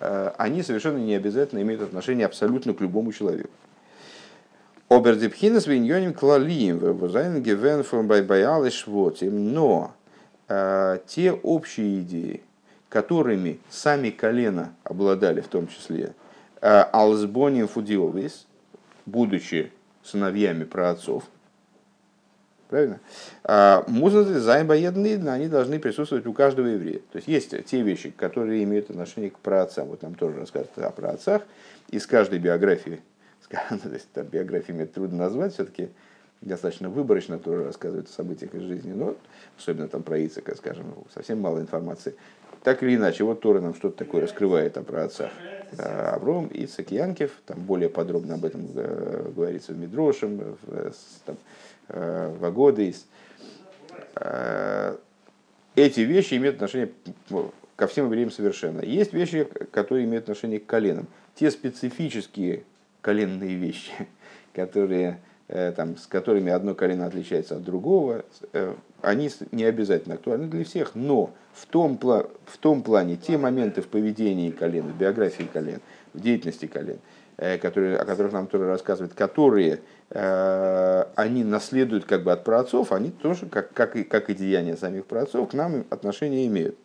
э, 0.00 0.32
они 0.38 0.62
совершенно 0.62 0.98
не 0.98 1.14
обязательно 1.14 1.60
имеют 1.60 1.82
отношение 1.82 2.26
абсолютно 2.26 2.72
к 2.72 2.80
любому 2.80 3.12
человеку. 3.12 3.50
Обердепхинес 4.88 5.66
виньоним 5.66 6.14
клалием 6.14 6.78
везайн 6.78 7.42
гевен 7.42 7.82
фон 7.82 8.06
байбаял 8.06 8.68
швотим. 8.70 9.52
Но 9.52 9.92
те 10.48 11.32
общие 11.42 12.00
идеи, 12.00 12.42
которыми 12.88 13.60
сами 13.68 14.08
колено 14.08 14.74
обладали, 14.82 15.42
в 15.42 15.48
том 15.48 15.68
числе 15.68 16.14
алсбоним 16.62 17.68
фудиовис, 17.68 18.46
будучи 19.04 19.70
сыновьями 20.02 20.64
праотцов, 20.64 21.24
Правильно? 22.68 23.00
А 23.44 23.84
Музыка 23.86 24.38
зайбоедны, 24.40 25.28
они 25.28 25.48
должны 25.48 25.78
присутствовать 25.78 26.26
у 26.26 26.32
каждого 26.32 26.66
еврея. 26.66 27.00
То 27.12 27.16
есть 27.16 27.28
есть 27.28 27.64
те 27.64 27.82
вещи, 27.82 28.10
которые 28.10 28.62
имеют 28.64 28.90
отношение 28.90 29.30
к 29.30 29.38
праотцам. 29.38 29.88
Вот 29.88 30.00
там 30.00 30.14
тоже 30.14 30.40
рассказывают 30.40 30.78
о 30.78 30.90
праотцах. 30.90 31.42
Из 31.90 32.06
каждой 32.06 32.38
биографии, 32.38 33.00
скажем, 33.42 33.78
то 33.78 33.88
есть, 33.88 34.10
там, 34.12 34.26
биографиями 34.26 34.84
трудно 34.84 35.18
назвать, 35.18 35.54
все-таки 35.54 35.88
достаточно 36.42 36.88
выборочно 36.90 37.38
тоже 37.38 37.64
рассказывают 37.64 38.08
о 38.08 38.12
событиях 38.12 38.54
из 38.54 38.62
жизни, 38.62 38.92
но 38.92 39.16
особенно 39.58 39.88
там 39.88 40.02
про 40.02 40.18
Ицека, 40.18 40.54
скажем, 40.54 40.94
совсем 41.12 41.40
мало 41.40 41.60
информации. 41.60 42.14
Так 42.62 42.82
или 42.82 42.96
иначе, 42.96 43.24
вот 43.24 43.40
Тора 43.40 43.60
нам 43.60 43.74
что-то 43.74 43.96
такое 43.96 44.22
раскрывает 44.22 44.76
о 44.76 44.82
праотцах. 44.82 45.30
А, 45.78 46.14
Авром, 46.14 46.48
Ицек, 46.52 46.90
Янкев, 46.90 47.32
там 47.46 47.60
более 47.60 47.88
подробно 47.88 48.34
об 48.34 48.44
этом 48.44 48.68
э, 48.74 49.30
говорится 49.34 49.72
в 49.72 49.78
Мидрошем, 49.78 50.56
в, 50.62 50.92
там, 51.24 51.36
Э, 51.36 51.77
Вагодейс. 51.88 53.06
Э, 54.16 54.96
эти 55.74 56.00
вещи 56.00 56.34
имеют 56.34 56.56
отношение 56.56 56.90
ко 57.76 57.86
всем 57.86 58.06
евреям 58.06 58.30
совершенно. 58.30 58.80
Есть 58.80 59.12
вещи, 59.12 59.46
которые 59.70 60.06
имеют 60.06 60.24
отношение 60.24 60.58
к 60.58 60.66
коленам. 60.66 61.06
Те 61.36 61.50
специфические 61.50 62.64
коленные 63.00 63.54
вещи, 63.54 63.92
которые, 64.54 65.20
э, 65.46 65.72
там, 65.72 65.96
с 65.96 66.06
которыми 66.06 66.50
одно 66.50 66.74
колено 66.74 67.06
отличается 67.06 67.56
от 67.56 67.64
другого, 67.64 68.24
они 69.00 69.30
не 69.52 69.64
обязательно 69.64 70.16
актуальны 70.16 70.48
для 70.48 70.64
всех, 70.64 70.96
но 70.96 71.30
в 71.52 71.66
том, 71.66 71.98
в 71.98 72.58
том 72.58 72.82
плане 72.82 73.16
те 73.16 73.38
моменты 73.38 73.80
в 73.80 73.88
поведении 73.88 74.50
колен, 74.50 74.88
в 74.88 74.98
биографии 74.98 75.48
колен, 75.52 75.80
в 76.12 76.20
деятельности 76.20 76.66
колен, 76.66 76.98
которые, 77.62 77.96
о 77.96 78.04
которых 78.04 78.32
нам 78.32 78.48
тоже 78.48 78.66
рассказывают, 78.66 79.14
которые 79.14 79.78
Э, 79.78 79.97
они 80.10 81.44
наследуют 81.44 82.06
как 82.06 82.24
бы 82.24 82.32
от 82.32 82.42
праотцов, 82.42 82.92
они 82.92 83.10
тоже, 83.10 83.44
как, 83.46 83.74
как, 83.74 83.94
и, 83.94 84.04
как 84.04 84.30
и 84.30 84.34
деяния 84.34 84.76
самих 84.76 85.04
праотцов, 85.04 85.50
к 85.50 85.52
нам 85.52 85.84
отношение 85.90 86.46
имеют. 86.46 86.76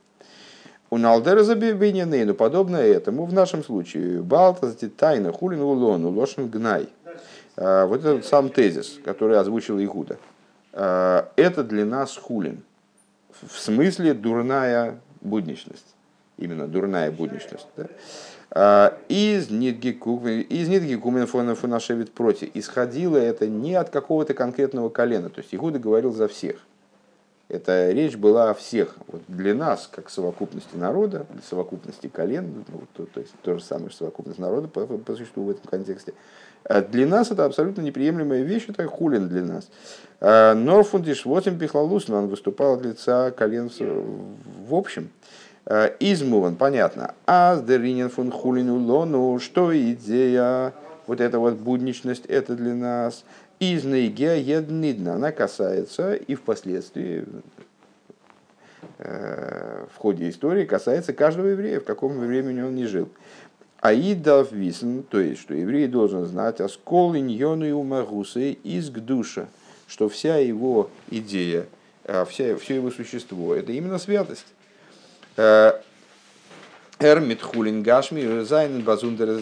У 0.94 0.98
Налдера 0.98 1.42
забивенены, 1.42 2.24
но 2.24 2.36
подобно 2.36 2.78
этому 2.78 3.26
в 3.26 3.34
нашем 3.34 3.64
случае 3.64 4.22
Балтас 4.22 4.76
тайна 4.96 5.32
хулин 5.32 5.62
улон 5.62 6.06
улошен 6.06 6.50
гнай. 6.50 6.88
Э, 7.56 7.86
вот 7.86 8.02
этот 8.02 8.26
сам 8.28 8.50
тезис, 8.50 9.00
который 9.04 9.40
озвучил 9.40 9.84
Игуда. 9.84 10.18
Э, 10.72 11.24
это 11.36 11.64
для 11.64 11.86
нас 11.86 12.16
хулин. 12.16 12.62
В 13.42 13.58
смысле 13.58 14.14
дурная 14.14 15.00
будничность. 15.22 15.96
Именно 16.38 16.68
дурная 16.68 17.10
будничность. 17.10 17.68
Да? 17.76 17.88
А, 18.56 18.96
из 19.10 19.50
Нидгикумен 19.50 21.26
фонашевит 21.56 22.12
против. 22.12 22.52
Исходило 22.54 23.18
это 23.18 23.48
не 23.48 23.74
от 23.74 23.90
какого-то 23.90 24.36
конкретного 24.36 24.90
колена. 24.90 25.30
То 25.30 25.42
есть 25.42 25.56
Игуда 25.56 25.80
говорил 25.80 26.14
за 26.14 26.28
всех. 26.28 26.58
Эта 27.50 27.92
речь 27.92 28.16
была 28.16 28.52
о 28.52 28.54
всех. 28.54 28.96
Вот 29.08 29.22
для 29.28 29.56
нас, 29.56 29.90
как 29.92 30.12
совокупности 30.12 30.76
народа, 30.76 31.26
для 31.32 31.42
совокупности 31.42 32.08
колен, 32.08 32.64
ну, 32.68 32.82
то, 32.94 33.06
то 33.12 33.20
есть 33.20 33.34
то 33.42 33.58
же 33.58 33.64
самое, 33.64 33.90
что 33.90 34.00
совокупность 34.00 34.40
народа 34.40 34.68
по, 34.68 34.86
по 34.86 35.16
существу 35.16 35.46
в 35.46 35.50
этом 35.50 35.64
контексте. 35.68 36.14
А 36.64 36.82
для 36.82 37.08
нас 37.08 37.32
это 37.32 37.46
абсолютно 37.46 37.82
неприемлемая 37.82 38.44
вещь, 38.44 38.66
это 38.70 38.86
хулин 38.86 39.30
для 39.30 39.42
нас. 39.44 39.68
А, 40.22 40.54
Норфундиш, 40.54 41.26
вот 41.26 41.48
им 41.48 41.58
пихлалусна, 41.58 42.18
он 42.18 42.28
выступал 42.28 42.76
от 42.76 42.86
лица 42.86 43.32
колен 43.32 43.72
в 44.68 44.76
общем. 44.76 45.10
Э, 45.66 45.92
измуван, 46.00 46.56
понятно. 46.56 47.14
А 47.26 47.56
с 47.56 47.64
деринен 47.64 48.10
фон 48.10 48.32
хулину 48.32 48.78
лону, 48.78 49.40
что 49.40 49.76
идея, 49.78 50.74
вот 51.08 51.22
эта 51.22 51.40
вот 51.40 51.56
будничность, 51.56 52.26
это 52.26 52.56
для 52.56 52.74
нас. 52.74 53.24
Из 53.60 53.86
нейгеа 53.86 54.36
еднидна, 54.36 55.16
она 55.16 55.32
касается 55.32 56.16
и 56.16 56.36
впоследствии 56.36 57.26
э, 58.98 59.86
в 59.94 59.98
ходе 59.98 60.30
истории 60.30 60.66
касается 60.66 61.14
каждого 61.14 61.48
еврея, 61.48 61.80
в 61.80 61.86
каком 61.86 62.20
времени 62.20 62.62
он 62.62 62.76
не 62.76 62.86
жил. 62.86 63.08
Аидав 63.80 64.52
висен, 64.52 65.04
то 65.04 65.20
есть, 65.20 65.42
что 65.42 65.54
еврей 65.54 65.88
должен 65.88 66.26
знать, 66.26 66.60
а 66.60 66.68
скол 66.68 67.16
иньону 67.16 67.66
и 67.66 67.72
умагусы 67.72 68.52
из 68.52 68.90
душа, 68.90 69.48
что 69.88 70.10
вся 70.10 70.38
его 70.38 70.90
идея, 71.10 71.68
э, 72.04 72.26
вся, 72.26 72.58
все 72.58 72.76
его 72.76 72.92
существо, 72.92 73.56
это 73.56 73.72
именно 73.72 73.98
святость. 73.98 74.48
Эрмит 77.00 77.42
Хулин 77.42 77.84
Гашми 77.84 78.44
Зайн 78.44 78.82
Базундер 78.84 79.40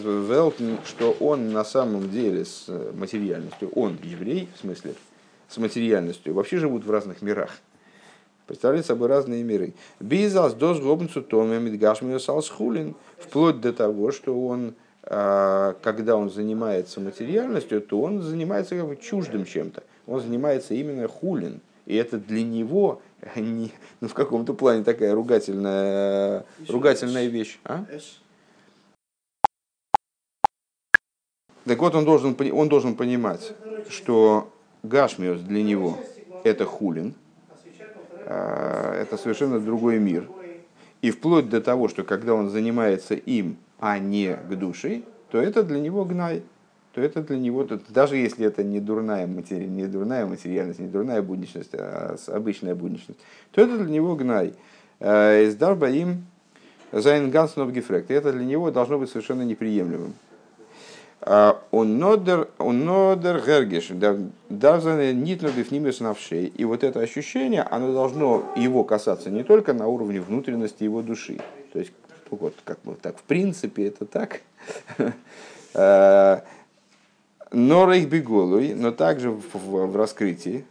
что 0.86 1.16
он 1.20 1.52
на 1.52 1.64
самом 1.64 2.10
деле 2.10 2.46
с 2.46 2.68
материальностью, 2.94 3.70
он 3.76 3.98
еврей, 4.04 4.48
в 4.56 4.60
смысле, 4.60 4.96
с 5.50 5.58
материальностью, 5.58 6.34
вообще 6.34 6.58
живут 6.58 6.86
в 6.86 6.92
разных 6.92 7.22
мирах. 7.22 7.52
Представляют 8.48 8.86
собой 8.86 9.08
разные 9.08 9.44
миры. 9.44 9.74
Бизас 10.00 10.54
дос 10.54 10.80
гобнцу 10.80 11.22
томемит 11.22 11.80
гашми 11.80 12.18
хулин, 12.50 12.96
вплоть 13.18 13.62
до 13.62 13.72
того, 13.72 14.12
что 14.12 14.46
он, 14.46 14.74
а, 15.04 15.76
когда 15.82 16.18
он 16.18 16.30
занимается 16.30 17.00
материальностью, 17.00 17.82
то 17.82 18.02
он 18.02 18.22
занимается 18.22 18.76
как 18.76 18.88
бы 18.88 18.98
чуждым 18.98 19.46
чем-то. 19.46 19.84
Он 20.08 20.20
занимается 20.20 20.74
именно 20.74 21.08
хулин. 21.08 21.62
И 21.86 21.96
это 21.96 22.18
для 22.18 22.44
него 22.44 23.02
не, 23.36 23.72
ну, 24.00 24.08
в 24.08 24.14
каком-то 24.14 24.54
плане 24.54 24.84
такая 24.84 25.14
ругательная, 25.14 26.46
ругательная 26.68 27.28
вещь. 27.28 27.60
А? 27.64 27.86
Так 31.66 31.80
вот, 31.80 31.94
он 31.94 32.06
должен, 32.06 32.36
он 32.54 32.70
должен 32.70 32.96
понимать, 32.96 33.54
что 33.90 34.52
Гашмиус 34.84 35.42
для 35.42 35.64
него 35.64 35.98
это 36.44 36.66
хулин, 36.66 37.14
а, 38.26 39.00
это 39.00 39.18
совершенно 39.18 39.60
другой 39.60 40.00
мир. 40.00 40.28
И 41.02 41.12
вплоть 41.12 41.50
до 41.50 41.62
того, 41.62 41.88
что 41.88 42.04
когда 42.04 42.34
он 42.34 42.50
занимается 42.50 43.16
им, 43.16 43.58
а 43.80 44.00
не 44.00 44.36
к 44.36 44.56
душе, 44.56 45.04
то 45.32 45.40
это 45.40 45.64
для 45.64 45.80
него 45.80 46.06
гнай 46.06 46.44
то 46.94 47.02
это 47.02 47.22
для 47.22 47.38
него, 47.38 47.66
даже 47.90 48.18
если 48.18 48.46
это 48.46 48.64
не 48.64 48.80
дурная, 48.80 49.28
матери, 49.28 49.66
не 49.66 49.88
дурная 49.88 50.26
материальность, 50.26 50.80
не 50.80 50.88
дурная 50.88 51.22
будничность, 51.22 51.74
а 51.74 52.18
обычная 52.28 52.76
будничность, 52.76 53.20
то 53.52 53.62
это 53.62 53.78
для 53.78 53.90
него 53.90 54.16
гнай. 54.16 54.54
Э, 55.00 55.44
из 55.46 55.56
дарба 55.56 55.90
им 55.90 56.26
зайнганснов 56.92 57.72
гефрект. 57.72 58.12
Это 58.12 58.32
для 58.32 58.46
него 58.46 58.72
должно 58.72 59.00
быть 59.00 59.10
совершенно 59.10 59.44
неприемлемым. 59.44 60.14
А, 61.24 61.62
он 61.70 62.00
нодер, 62.00 62.50
он 62.58 62.84
нодер 62.84 63.42
гергеш, 63.46 63.92
даже 64.50 65.14
нитно 65.14 65.50
бифнимес 65.56 66.00
навшей. 66.00 66.48
И 66.48 66.66
вот 66.66 66.84
это 66.84 67.00
ощущение, 67.00 67.62
оно 67.62 67.94
должно 67.94 68.52
его 68.56 68.84
касаться 68.84 69.30
не 69.30 69.44
только 69.44 69.74
на 69.74 69.88
уровне 69.88 70.20
внутренности 70.20 70.84
его 70.84 71.02
души. 71.02 71.40
То 71.74 71.80
есть, 71.80 71.92
вот 72.32 72.56
как 72.64 72.80
бы 72.84 72.96
так, 72.96 73.18
в 73.18 73.24
принципе, 73.24 73.88
это 73.88 74.06
так. 74.06 74.42
Но 77.52 77.92
рейх 77.92 78.08
беголуй, 78.08 78.74
но 78.74 78.92
также 78.92 79.30
в, 79.30 79.44
в, 79.54 79.86
в 79.88 79.96
раскрытии, 79.98 80.66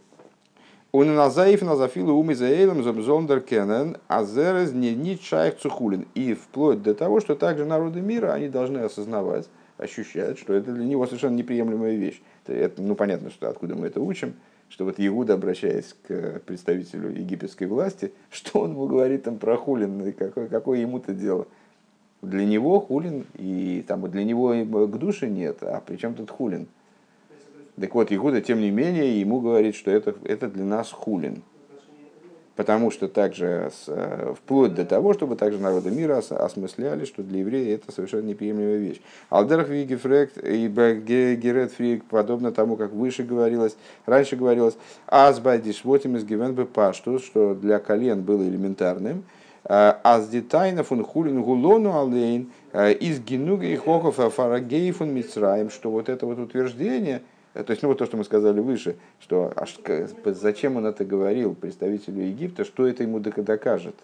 Он 0.91 1.13
назаив 1.13 1.61
назафилу 1.61 2.15
ум 2.15 2.33
изаэлем 2.33 2.83
зомзондер 2.83 3.39
кенен, 3.41 3.97
а 4.07 4.25
зерез 4.25 4.73
не 4.73 4.95
ни 4.95 5.13
чайх 5.13 5.57
цухулин. 5.57 6.07
И 6.15 6.33
вплоть 6.33 6.81
до 6.81 6.95
того, 6.95 7.19
что 7.19 7.35
также 7.35 7.65
народы 7.65 8.01
мира, 8.01 8.33
они 8.33 8.49
должны 8.49 8.79
осознавать, 8.79 9.47
ощущать, 9.77 10.39
что 10.39 10.53
это 10.53 10.71
для 10.71 10.85
него 10.85 11.05
совершенно 11.05 11.35
неприемлемая 11.35 11.95
вещь. 11.95 12.21
Это, 12.47 12.81
ну, 12.81 12.95
понятно, 12.95 13.29
что 13.29 13.47
откуда 13.47 13.75
мы 13.75 13.87
это 13.87 14.01
учим, 14.01 14.33
что 14.67 14.85
вот 14.85 14.95
Иуда, 14.97 15.35
обращаясь 15.35 15.95
к 16.07 16.41
представителю 16.45 17.11
египетской 17.11 17.65
власти, 17.65 18.11
что 18.31 18.61
он 18.61 18.71
ему 18.71 18.87
говорит 18.87 19.23
там 19.23 19.37
про 19.37 19.55
хулин, 19.55 20.03
и 20.07 20.11
какое, 20.11 20.47
какое 20.47 20.79
ему-то 20.79 21.13
дело. 21.13 21.47
Для 22.21 22.45
него 22.45 22.79
хулин, 22.79 23.25
и 23.35 23.83
там 23.87 24.09
для 24.09 24.23
него 24.23 24.53
к 24.53 24.97
душе 24.97 25.27
нет, 25.27 25.57
а 25.61 25.81
при 25.81 25.97
чем 25.97 26.13
тут 26.13 26.29
хулин? 26.29 26.67
Так 27.79 27.95
вот, 27.95 28.11
Игуда, 28.11 28.41
тем 28.41 28.59
не 28.59 28.69
менее, 28.69 29.19
ему 29.19 29.39
говорит, 29.39 29.75
что 29.75 29.89
это, 29.89 30.13
это 30.25 30.47
для 30.47 30.65
нас 30.65 30.91
хулин. 30.91 31.41
Потому 32.55 32.91
что 32.91 33.07
также, 33.07 33.71
э, 33.87 34.33
вплоть 34.37 34.75
до 34.75 34.85
того, 34.85 35.13
чтобы 35.13 35.35
также 35.35 35.57
народы 35.57 35.89
мира 35.89 36.21
осмысляли, 36.29 37.05
что 37.05 37.23
для 37.23 37.39
еврея 37.39 37.75
это 37.75 37.91
совершенно 37.91 38.27
неприемлемая 38.27 38.77
вещь. 38.77 39.01
Алдерах 39.29 39.69
Вигефрект 39.69 40.37
и 40.37 40.67
Герет 40.67 41.71
Фрик, 41.71 42.03
подобно 42.03 42.51
тому, 42.51 42.75
как 42.75 42.91
выше 42.91 43.23
говорилось, 43.23 43.75
раньше 44.05 44.35
говорилось, 44.35 44.75
Азбайдиш, 45.07 45.83
вот 45.85 46.05
им 46.05 46.17
из 46.17 46.25
Гивен 46.25 46.55
Пашту, 46.67 47.17
что 47.17 47.55
для 47.55 47.79
колен 47.79 48.21
было 48.21 48.43
элементарным, 48.43 49.23
Аз 49.63 50.27
детайнов 50.29 50.91
он 50.91 51.03
хулин 51.03 51.43
гулону 51.43 51.99
алейн, 51.99 52.51
э, 52.73 52.93
из 52.93 53.19
генуга 53.19 53.65
и 53.65 53.75
хохов 53.75 54.15
фарагейфун 54.15 55.13
мицраем, 55.13 55.69
что 55.69 55.91
вот 55.91 56.09
это 56.09 56.25
вот 56.25 56.39
утверждение– 56.39 57.21
Э, 57.53 57.63
то 57.63 57.71
есть, 57.71 57.83
ну 57.83 57.89
вот 57.89 57.97
то, 57.97 58.05
что 58.05 58.17
мы 58.17 58.23
сказали 58.23 58.59
выше, 58.59 58.95
что 59.19 59.51
аж, 59.55 59.79
зачем 60.25 60.77
он 60.77 60.85
это 60.85 61.05
говорил 61.05 61.53
представителю 61.53 62.23
Египта, 62.23 62.65
что 62.65 62.87
это 62.87 63.03
ему 63.03 63.19
докажет. 63.19 63.95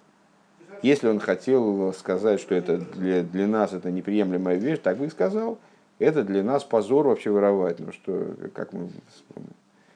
Если 0.83 1.07
он 1.07 1.19
хотел 1.19 1.91
сказать, 1.93 2.39
что 2.39 2.53
это 2.53 2.77
для, 2.77 3.23
для 3.23 3.47
нас 3.47 3.73
это 3.73 3.89
неприемлемая 3.89 4.57
вещь, 4.57 4.79
так 4.81 4.97
бы 4.97 5.05
и 5.05 5.09
сказал. 5.09 5.57
Это 5.97 6.23
для 6.23 6.43
нас 6.43 6.63
позор 6.63 7.07
вообще 7.07 7.31
воровать. 7.31 7.79
Ну 7.79 7.91
что, 7.91 8.35
как 8.53 8.73
мы, 8.73 8.89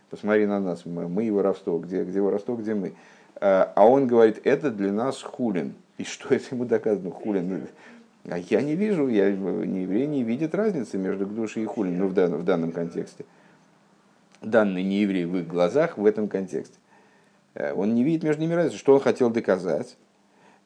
посмотри 0.10 0.47
на 0.47 0.60
нас, 0.60 0.84
мы 0.86 1.26
и 1.26 1.30
воровство, 1.30 1.78
где, 1.78 2.04
где 2.04 2.19
воровство, 2.19 2.56
где 2.56 2.74
мы. 2.74 2.93
А, 3.42 3.74
а 3.76 3.86
он 3.86 4.08
говорит, 4.08 4.40
это 4.46 4.72
для 4.72 4.92
нас 4.92 5.22
хулин. 5.22 5.74
И 5.98 6.04
что 6.04 6.34
это 6.34 6.56
ему 6.56 6.66
доказано? 6.66 7.06
Ну, 7.06 7.12
хулин. 7.12 7.68
А 8.30 8.38
я 8.38 8.62
не 8.62 8.76
вижу, 8.76 9.08
я, 9.08 9.32
не 9.32 9.82
еврей 9.82 10.08
не 10.08 10.24
видит 10.24 10.56
разницы 10.56 10.98
между 10.98 11.26
душей 11.26 11.64
и 11.64 11.66
хулин, 11.66 11.98
ну, 11.98 12.08
в, 12.08 12.14
данном, 12.14 12.40
в 12.40 12.46
данном 12.46 12.72
контексте 12.72 13.26
данный 14.42 14.84
нееврей 14.84 15.26
в 15.26 15.38
их 15.38 15.48
глазах 15.48 15.98
в 15.98 16.06
этом 16.06 16.28
контексте. 16.28 16.76
Э, 17.54 17.74
он 17.74 17.96
не 17.96 18.04
видит 18.04 18.24
между 18.24 18.42
ними 18.42 18.54
разницы, 18.54 18.78
что 18.78 18.94
он 18.94 19.00
хотел 19.00 19.30
доказать. 19.30 19.96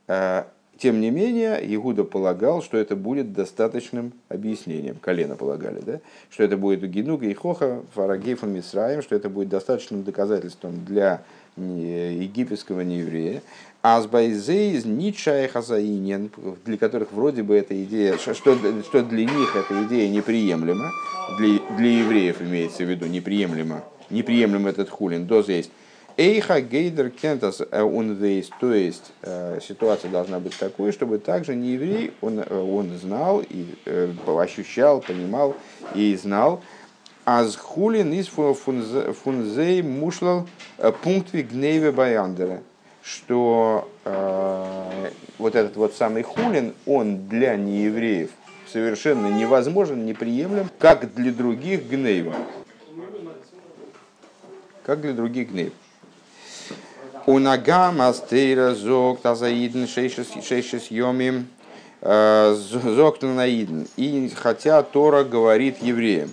Э, 0.08 0.46
тем 0.78 1.00
не 1.00 1.10
менее, 1.10 1.60
Игуда 1.74 2.04
полагал, 2.04 2.62
что 2.62 2.78
это 2.78 2.98
будет 2.98 3.32
достаточным 3.32 4.12
объяснением, 4.28 4.98
колено 5.00 5.36
полагали, 5.36 5.80
да? 5.80 6.02
что 6.30 6.44
это 6.44 6.58
будет 6.58 6.84
у 6.84 6.88
Генуга 6.88 7.28
и 7.28 7.34
Хоха, 7.34 7.82
Фарагейфон 7.94 8.52
Мисраем, 8.52 9.02
что 9.02 9.16
это 9.16 9.30
будет 9.30 9.48
достаточным 9.48 10.04
доказательством 10.04 10.84
для 10.84 11.24
египетского 11.58 12.82
нееврея, 12.82 13.42
Азбайзейз 13.82 14.84
Ничай 14.86 15.48
Хазаинен, 15.48 16.32
для 16.66 16.78
которых 16.78 17.12
вроде 17.12 17.44
бы 17.44 17.56
эта 17.56 17.82
идея, 17.84 18.18
что, 18.18 18.34
что 18.34 19.04
для 19.04 19.26
них 19.26 19.56
эта 19.56 19.84
идея 19.84 20.10
неприемлема, 20.10 20.92
для, 21.38 21.60
для 21.78 22.00
евреев 22.00 22.42
имеется 22.42 22.84
в 22.84 22.90
виду 22.90 23.06
неприемлемо, 23.06 23.84
неприемлем 24.10 24.66
этот 24.66 24.90
хулин, 24.90 25.28
доза 25.28 25.52
есть. 25.52 25.70
Эйха 26.18 26.62
гейдер 26.62 27.10
кентас 27.10 27.60
унвейс, 27.60 28.50
то 28.62 28.74
есть 28.74 29.12
э, 29.22 29.60
ситуация 29.62 30.10
должна 30.10 30.40
быть 30.40 30.58
такой, 30.58 30.94
чтобы 30.94 31.20
также 31.20 31.56
не 31.56 31.74
еврей, 31.74 32.14
он, 32.22 32.40
э, 32.40 32.58
он 32.58 32.98
знал 32.98 33.44
и 33.48 33.66
э, 33.86 34.14
ощущал, 34.26 35.02
понимал 35.02 35.56
и 35.94 36.16
знал, 36.16 36.64
Аз 37.26 37.56
хулин 37.56 38.14
из 38.14 38.28
фунзей 38.28 39.82
мушлал 39.82 40.48
пункт 41.02 41.34
гневе 41.34 41.92
баяндера, 41.92 42.62
что 43.02 43.90
э, 44.04 45.10
вот 45.40 45.56
этот 45.56 45.76
вот 45.76 45.96
самый 45.96 46.22
хулин, 46.22 46.76
он 46.86 47.28
для 47.28 47.56
неевреев 47.56 48.30
совершенно 48.72 49.28
невозможен, 49.28 50.06
неприемлем, 50.06 50.70
как 50.78 51.16
для 51.16 51.32
других 51.32 51.88
гнейва. 51.90 52.36
Как 54.84 55.02
для 55.02 55.14
других 55.14 55.50
гнейв. 55.50 55.74
У 57.26 57.40
нагам 57.40 58.02
астейра 58.02 58.76
зок 58.76 59.22
тазаидн 59.22 59.88
шейшес 59.88 60.92
йомим 60.92 61.48
э, 62.02 62.54
зок 62.56 63.20
наидн. 63.24 63.86
И 63.98 64.32
хотя 64.36 64.84
Тора 64.84 65.24
говорит 65.24 65.82
евреям, 65.82 66.30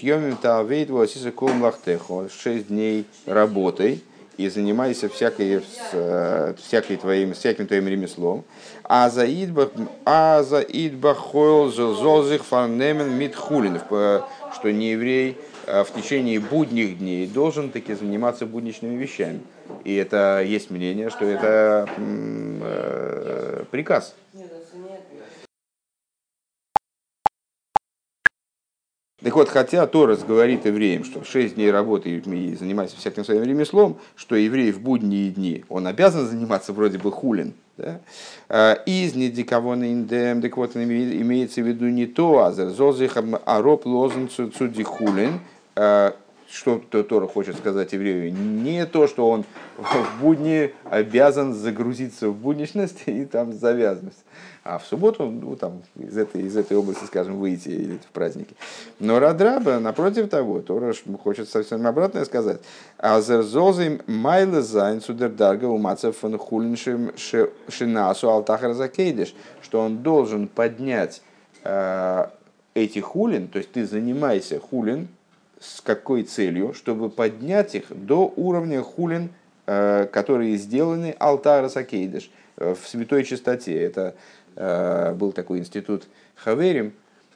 йомим 0.00 0.36
таавейт 0.36 0.90
васиса 0.90 1.32
кол 1.32 1.50
лахтехо, 1.60 2.28
шесть 2.28 2.68
дней 2.68 3.04
работой, 3.26 4.02
и 4.38 4.48
занимайся 4.48 5.08
всякой, 5.08 5.62
э, 5.92 6.54
всякой 6.56 6.96
твоим, 6.96 7.34
всяким 7.34 7.66
твоим 7.66 7.88
ремеслом. 7.88 8.44
А 8.84 9.10
за 9.10 9.26
идба 9.26 11.14
хойл 11.14 11.70
зозих 11.70 12.44
фарнемен 12.44 13.10
митхулин, 13.18 13.80
что 13.80 14.70
не 14.70 14.92
еврей 14.92 15.36
э, 15.66 15.82
в 15.82 15.90
течение 15.92 16.38
будних 16.38 16.98
дней 16.98 17.26
должен 17.26 17.70
таки 17.70 17.94
заниматься 17.94 18.46
будничными 18.46 18.94
вещами. 18.94 19.40
И 19.84 19.94
это 19.96 20.42
есть 20.46 20.70
мнение, 20.70 21.10
что 21.10 21.24
это 21.24 21.88
э, 21.98 23.64
приказ. 23.72 24.14
Так 29.22 29.34
вот, 29.34 29.48
хотя 29.48 29.84
Торас 29.88 30.22
говорит 30.22 30.64
евреям, 30.64 31.02
что 31.02 31.24
шесть 31.24 31.56
дней 31.56 31.72
работы 31.72 32.08
и 32.10 32.54
занимается 32.54 32.96
всяким 32.96 33.24
своим 33.24 33.42
ремеслом, 33.42 33.98
что 34.14 34.36
еврей 34.36 34.70
в 34.70 34.80
будние 34.80 35.30
дни, 35.30 35.64
он 35.68 35.88
обязан 35.88 36.28
заниматься 36.28 36.72
вроде 36.72 36.98
бы 36.98 37.10
хулин, 37.10 37.54
да? 37.76 38.00
А, 38.48 38.74
из 38.86 39.16
недикавона 39.16 39.90
индем, 39.90 40.40
так 40.40 40.56
вот 40.56 40.76
имеется 40.76 41.62
в 41.62 41.66
виду 41.66 41.88
не 41.88 42.06
то, 42.06 42.44
а 42.44 42.52
зозих 42.52 43.16
ароб 43.44 43.86
лозен 43.86 44.28
цуди 44.28 44.84
хулин, 44.84 45.40
а, 45.74 46.14
что 46.50 46.78
Тора 46.78 47.26
хочет 47.26 47.56
сказать 47.56 47.92
еврею, 47.92 48.32
не 48.32 48.86
то, 48.86 49.06
что 49.06 49.28
он 49.28 49.44
в 49.76 50.22
будни 50.22 50.72
обязан 50.84 51.54
загрузиться 51.54 52.28
в 52.28 52.36
будничность 52.36 53.02
и 53.06 53.24
там 53.24 53.52
завязанность, 53.52 54.24
а 54.68 54.76
в 54.78 54.84
субботу 54.84 55.24
ну, 55.24 55.56
там, 55.56 55.82
из, 55.96 56.18
этой, 56.18 56.42
из 56.42 56.54
этой 56.54 56.76
области, 56.76 57.04
скажем, 57.06 57.38
выйти 57.38 57.70
или 57.70 57.96
в 57.96 58.12
праздники. 58.12 58.54
Но 59.00 59.18
Радраба, 59.18 59.78
напротив 59.78 60.28
того, 60.28 60.60
Тора 60.60 60.92
хочет 61.22 61.48
совсем 61.48 61.86
обратное 61.86 62.26
сказать. 62.26 62.60
Азерзозим 62.98 64.02
майле 64.06 64.60
зайн 64.60 65.00
судердарга 65.00 65.64
умацев 65.64 66.18
фон 66.18 66.36
хулиншим 66.36 67.12
шинасу 67.68 68.28
алтахар 68.28 68.74
закейдиш, 68.74 69.34
что 69.62 69.80
он 69.80 70.02
должен 70.02 70.48
поднять 70.48 71.22
э, 71.64 72.26
эти 72.74 72.98
хулин, 72.98 73.48
то 73.48 73.58
есть 73.58 73.72
ты 73.72 73.86
занимайся 73.86 74.60
хулин, 74.60 75.08
с 75.58 75.80
какой 75.80 76.24
целью? 76.24 76.74
Чтобы 76.74 77.08
поднять 77.08 77.74
их 77.74 77.86
до 77.88 78.30
уровня 78.36 78.82
хулин, 78.82 79.30
э, 79.66 80.06
которые 80.12 80.58
сделаны 80.58 81.16
алтара 81.18 81.70
сакейдыш 81.70 82.30
э, 82.58 82.74
в 82.74 82.86
святой 82.86 83.24
чистоте. 83.24 83.74
Это 83.74 84.14
был 84.58 85.32
такой 85.32 85.60
институт 85.60 86.08
Хаверим 86.34 86.92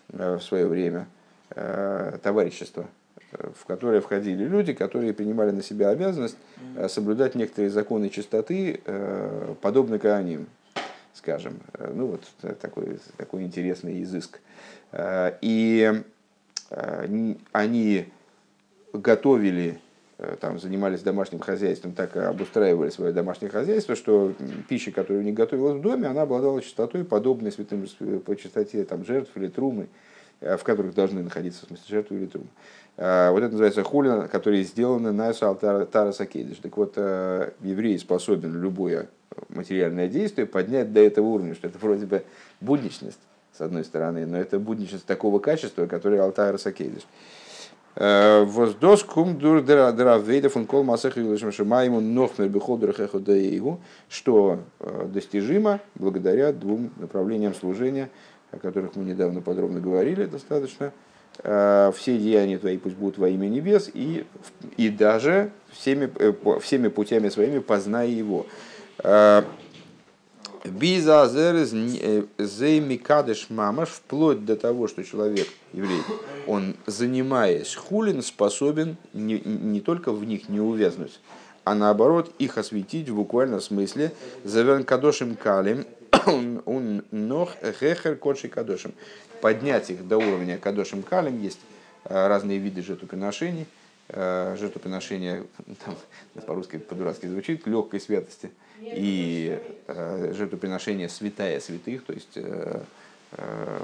в 0.09 0.41
свое 0.41 0.67
время, 0.67 1.07
товарищество, 1.51 2.87
в 3.31 3.65
которое 3.67 4.01
входили 4.01 4.45
люди, 4.45 4.73
которые 4.73 5.13
принимали 5.13 5.53
на 5.53 5.63
себя 5.63 5.91
обязанность 5.91 6.37
соблюдать 6.89 7.37
некоторые 7.37 7.71
законы 7.71 8.09
чистоты, 8.09 8.81
подобно 9.61 10.01
Кааним, 10.01 10.47
скажем. 11.15 11.61
Ну 11.95 12.07
вот 12.07 12.25
такой, 12.61 12.99
такой 13.17 13.45
интересный 13.45 14.03
изыск. 14.03 14.41
И 15.41 16.03
Э, 16.73 17.07
они 17.53 18.09
готовили, 18.93 19.79
э, 19.79 19.92
там, 20.41 20.59
занимались 20.59 21.03
домашним 21.03 21.41
хозяйством, 21.41 21.93
так 21.93 22.17
обустраивали 22.17 22.91
свое 22.91 23.13
домашнее 23.13 23.51
хозяйство, 23.51 23.97
что 23.97 24.33
пища, 24.69 24.93
которая 24.93 25.23
у 25.23 25.25
них 25.25 25.35
готовилась 25.35 25.79
в 25.79 25.81
доме, 25.81 26.07
она 26.07 26.23
обладала 26.23 26.61
чистотой, 26.63 27.05
подобной 27.05 27.51
святым, 27.51 27.87
по 28.25 28.37
чистоте 28.37 28.85
там, 28.85 29.05
жертв 29.05 29.37
или 29.37 29.49
трумы, 29.49 29.89
э, 30.41 30.57
в 30.57 30.63
которых 30.63 30.95
должны 30.95 31.23
находиться 31.23 31.65
в 31.65 31.69
смысле 31.69 31.85
жертвы 31.89 32.17
или 32.19 32.27
трумы. 32.27 32.49
Вот 32.95 33.39
это 33.39 33.49
называется 33.49 33.83
хулина, 33.83 34.29
которые 34.29 34.65
сделаны 34.65 35.13
на 35.13 35.33
Тара 35.33 36.13
Сакедиш. 36.13 36.59
Так 36.59 36.77
вот, 36.77 36.99
еврей 36.99 37.99
способен 37.99 38.61
любое 38.61 39.09
материальное 39.49 40.09
действие 40.09 40.47
поднять 40.47 40.93
до 40.93 41.01
этого 41.01 41.25
уровня, 41.25 41.55
что 41.55 41.69
это 41.69 41.79
вроде 41.79 42.05
бы 42.05 42.23
будничность 42.61 43.19
с 43.57 43.63
одной 43.63 43.85
стороны, 43.85 44.27
но 44.27 44.37
это 44.37 44.59
будничность 44.59 45.07
такого 45.07 45.39
качества, 45.39 45.87
которое 45.87 46.21
Алтайр 46.21 46.59
Сакейдиш. 46.59 47.03
Воздос 47.95 49.05
кум 49.05 49.39
дур 49.39 49.61
дравейда 49.63 50.49
фун 50.49 50.67
кол 50.67 50.83
масах 50.83 51.19
ему 51.19 52.01
нохмер 52.01 52.93
хеходаегу, 52.93 53.81
что 54.09 54.61
достижимо 55.09 55.81
благодаря 55.95 56.53
двум 56.53 56.91
направлениям 56.97 57.55
служения, 57.55 58.09
о 58.51 58.59
которых 58.59 58.97
мы 58.97 59.05
недавно 59.05 59.43
подробно 59.43 59.81
говорили 59.81 60.25
достаточно. 60.25 60.93
Все 61.39 62.19
деяния 62.19 62.59
твои 62.59 62.79
пусть 62.79 62.97
будут 62.97 63.19
во 63.19 63.29
имя 63.29 63.49
небес, 63.49 63.91
и, 63.93 64.25
и 64.77 64.89
даже 64.89 65.51
всеми, 65.71 66.11
всеми 66.61 66.89
путями 66.89 67.29
своими 67.29 67.59
познай 67.59 68.11
его. 68.11 68.47
Бизазер 70.65 71.57
зеймикадыш 72.39 73.51
мамаш, 73.51 73.89
вплоть 73.89 74.45
до 74.45 74.55
того, 74.57 74.87
что 74.87 75.03
человек, 75.03 75.49
еврей, 75.73 76.03
он, 76.47 76.77
занимаясь 76.87 77.75
хулин, 77.75 78.23
способен 78.23 78.97
не, 79.13 79.41
не 79.41 79.81
только 79.81 80.13
в 80.13 80.25
них 80.25 80.49
не 80.49 80.61
увязнуть, 80.61 81.19
а 81.65 81.75
наоборот 81.75 82.33
их 82.39 82.59
осветить 82.59 83.09
в 83.09 83.17
буквальном 83.17 83.61
смысле. 83.61 84.13
Заверн 84.45 84.85
кадошим 84.85 85.35
калим, 85.35 85.85
он 86.65 87.03
нох 87.11 87.57
хехер 87.81 88.15
кодши 88.15 88.49
кадошим. 88.49 88.95
Поднять 89.41 89.91
их 89.91 90.07
до 90.07 90.19
уровня 90.19 90.59
кадошим 90.59 91.03
калим. 91.03 91.43
Есть 91.43 91.59
э, 92.05 92.29
разные 92.29 92.59
виды 92.59 92.83
жертвоприношений. 92.83 93.67
Э, 94.09 94.55
жертвоприношение, 94.61 95.45
там, 95.85 95.97
по-русски 96.47 96.79
по-дурацки 96.79 97.27
звучит, 97.27 97.67
легкой 97.67 98.01
святости– 98.01 98.53
и 98.83 99.61
э, 99.87 100.33
жертвоприношение 100.35 101.09
святая 101.09 101.61
святых, 101.61 102.05
то 102.05 102.13
есть 102.13 102.37
э, 102.37 102.83
э, 103.33 103.81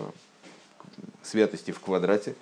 святости 1.22 1.70
в 1.70 1.80
квадрате. 1.80 2.34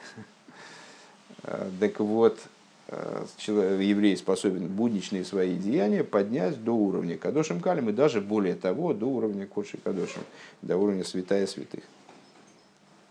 Так 1.79 2.01
вот, 2.01 2.41
еврей 2.89 4.17
способен 4.17 4.67
будничные 4.67 5.25
свои 5.25 5.55
деяния 5.57 6.03
поднять 6.03 6.63
до 6.65 6.73
уровня 6.73 7.17
Кадошим 7.17 7.61
Калим 7.61 7.91
и 7.91 7.93
даже 7.93 8.21
более 8.21 8.55
того, 8.55 8.93
до 8.95 9.07
уровня 9.07 9.47
Кодши 9.47 9.77
Кадошим, 9.77 10.23
до 10.63 10.77
уровня 10.77 11.05
святая 11.05 11.47
святых. 11.47 11.85